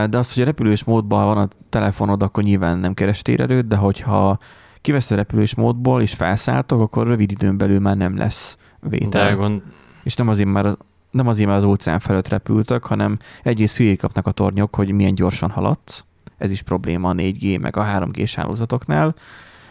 [0.07, 3.77] De az, hogy a repülős módban van a telefonod, akkor nyilván nem keres térerőt, de
[3.77, 4.39] hogyha
[4.81, 9.29] kivesz a repülős módból, és felszálltok, akkor rövid időn belül már nem lesz vétel.
[9.29, 9.63] De gond...
[10.03, 10.77] És nem azért, már,
[11.11, 15.15] nem azért, mert az óceán felett repültek, hanem egyrészt hülyék kapnak a tornyok, hogy milyen
[15.15, 16.05] gyorsan haladsz.
[16.39, 19.15] Ez is probléma a 4G meg a 3G-s hálózatoknál,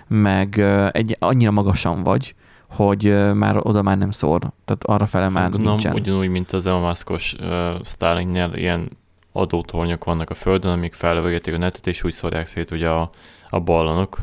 [0.07, 0.59] meg
[0.91, 2.35] egy, annyira magasan vagy,
[2.75, 4.39] hogy már oda már nem szór.
[4.65, 5.93] Tehát arra fele már Gondolom, nincsen.
[5.93, 7.47] ugyanúgy, mint az Elon Musk-os uh,
[7.83, 8.89] Starlinknél ilyen
[9.31, 13.09] adótornyok vannak a Földön, amik felvegetik a netet, és úgy szórják szét ugye a,
[13.49, 14.19] a ballonok,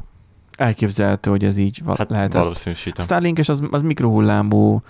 [0.61, 2.33] elképzelhető, hogy ez így val- hát lehet.
[2.33, 3.05] valószínűsítem.
[3.05, 4.81] Starlink és az, az mikrohullámú,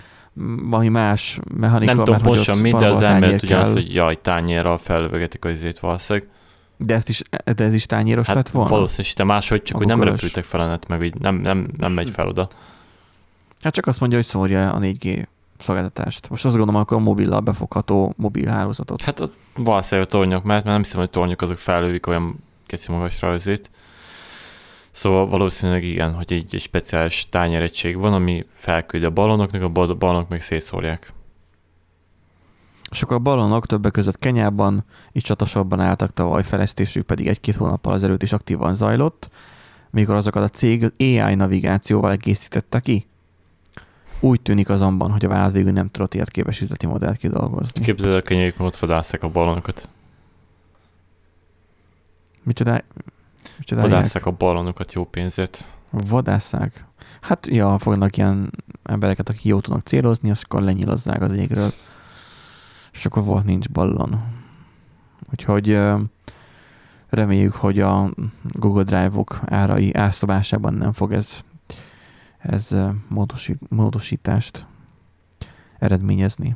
[0.69, 1.93] valami más mechanika.
[1.93, 5.79] Nem tudom pontosan mi, de az ember ugye az, hogy jaj, tányérral felvegetik az izét
[5.79, 6.29] valószínűleg.
[6.77, 7.21] De, ezt is,
[7.55, 8.69] de ez is tányéros hát lett volna?
[8.69, 11.91] Valószínűsítem máshogy, csak a hogy nem repültek fel a net, meg így nem, nem, nem
[11.91, 12.47] megy fel oda.
[13.61, 15.25] Hát csak azt mondja, hogy szórja a 4G
[15.57, 16.29] szolgáltatást.
[16.29, 19.01] Most azt gondolom, akkor a mobillal befogható mobil hálózatot.
[19.01, 23.29] Hát az valószínűleg a tornyok, mert nem hiszem, hogy tornyok azok felővik olyan keci magasra
[23.29, 23.69] azért.
[24.91, 30.29] Szóval valószínűleg igen, hogy egy, egy speciális tányéregység van, ami felküldi a ballonoknak, a ballonok
[30.29, 31.13] meg szétszórják.
[32.91, 37.93] És akkor a ballonok többek között Kenyában is csatasorban álltak tavaly, fejlesztésük pedig egy-két hónappal
[37.93, 39.29] azelőtt is aktívan zajlott,
[39.89, 43.05] mikor azokat a cég AI navigációval egészítette ki.
[44.23, 47.83] Úgy tűnik azonban, hogy a vállalat végül nem tudott ilyet képes üzleti modellt kidolgozni.
[47.83, 49.87] Képzeld el, kenyék, ott vadászák a ballonokat.
[52.43, 52.81] Micsoda?
[53.69, 55.65] Vadásszák a ballonokat jó pénzért.
[55.89, 56.85] Vadásszák?
[57.21, 58.51] Hát, ja, fognak ilyen
[58.83, 61.73] embereket, akik jó tudnak célozni, azt akkor lenyilazzák az égről.
[62.91, 64.23] És akkor volt nincs ballon.
[65.31, 65.79] Úgyhogy
[67.09, 68.13] reméljük, hogy a
[68.43, 71.43] Google Drive-ok árai árszabásában nem fog ez,
[72.41, 72.77] ez
[73.07, 74.65] módosít, módosítást
[75.79, 76.55] eredményezni.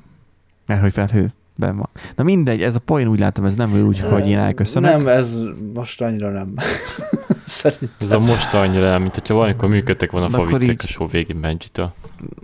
[0.65, 1.89] Mert hogy felhő ben van.
[2.15, 4.91] Na mindegy, ez a poén úgy látom, ez nem úgy, hogy én elköszönök.
[4.91, 5.37] Nem, ez
[5.73, 6.53] most annyira nem.
[7.47, 7.89] Szerintem.
[7.99, 11.41] Ez a most annyira nem, mint hogyha valamikor működtek volna a faviccek a show végén
[11.41, 11.93] Benji-től.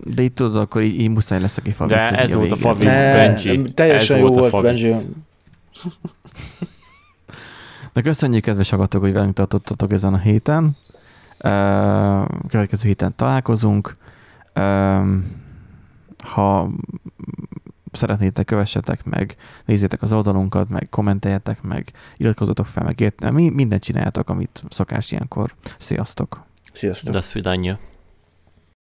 [0.04, 1.96] De itt tudod, akkor így, így muszáj lesz, aki favicc.
[1.96, 3.72] De ez a volt a favicc Benji.
[3.74, 4.92] Teljesen ez jó volt, volt Benji.
[7.92, 10.76] De köszönjük, kedves hallgatók, hogy velünk tartottatok ezen a héten.
[12.48, 13.96] Következő héten találkozunk.
[16.18, 16.68] Ha
[17.92, 23.82] szeretnétek, kövessetek meg, nézzétek az oldalunkat, meg kommenteljetek meg, iratkozzatok fel, meg értem, mi mindent
[23.82, 25.54] csináljátok, amit szokás ilyenkor.
[25.78, 26.44] Sziasztok!
[26.72, 27.12] Sziasztok!
[27.12, 27.20] De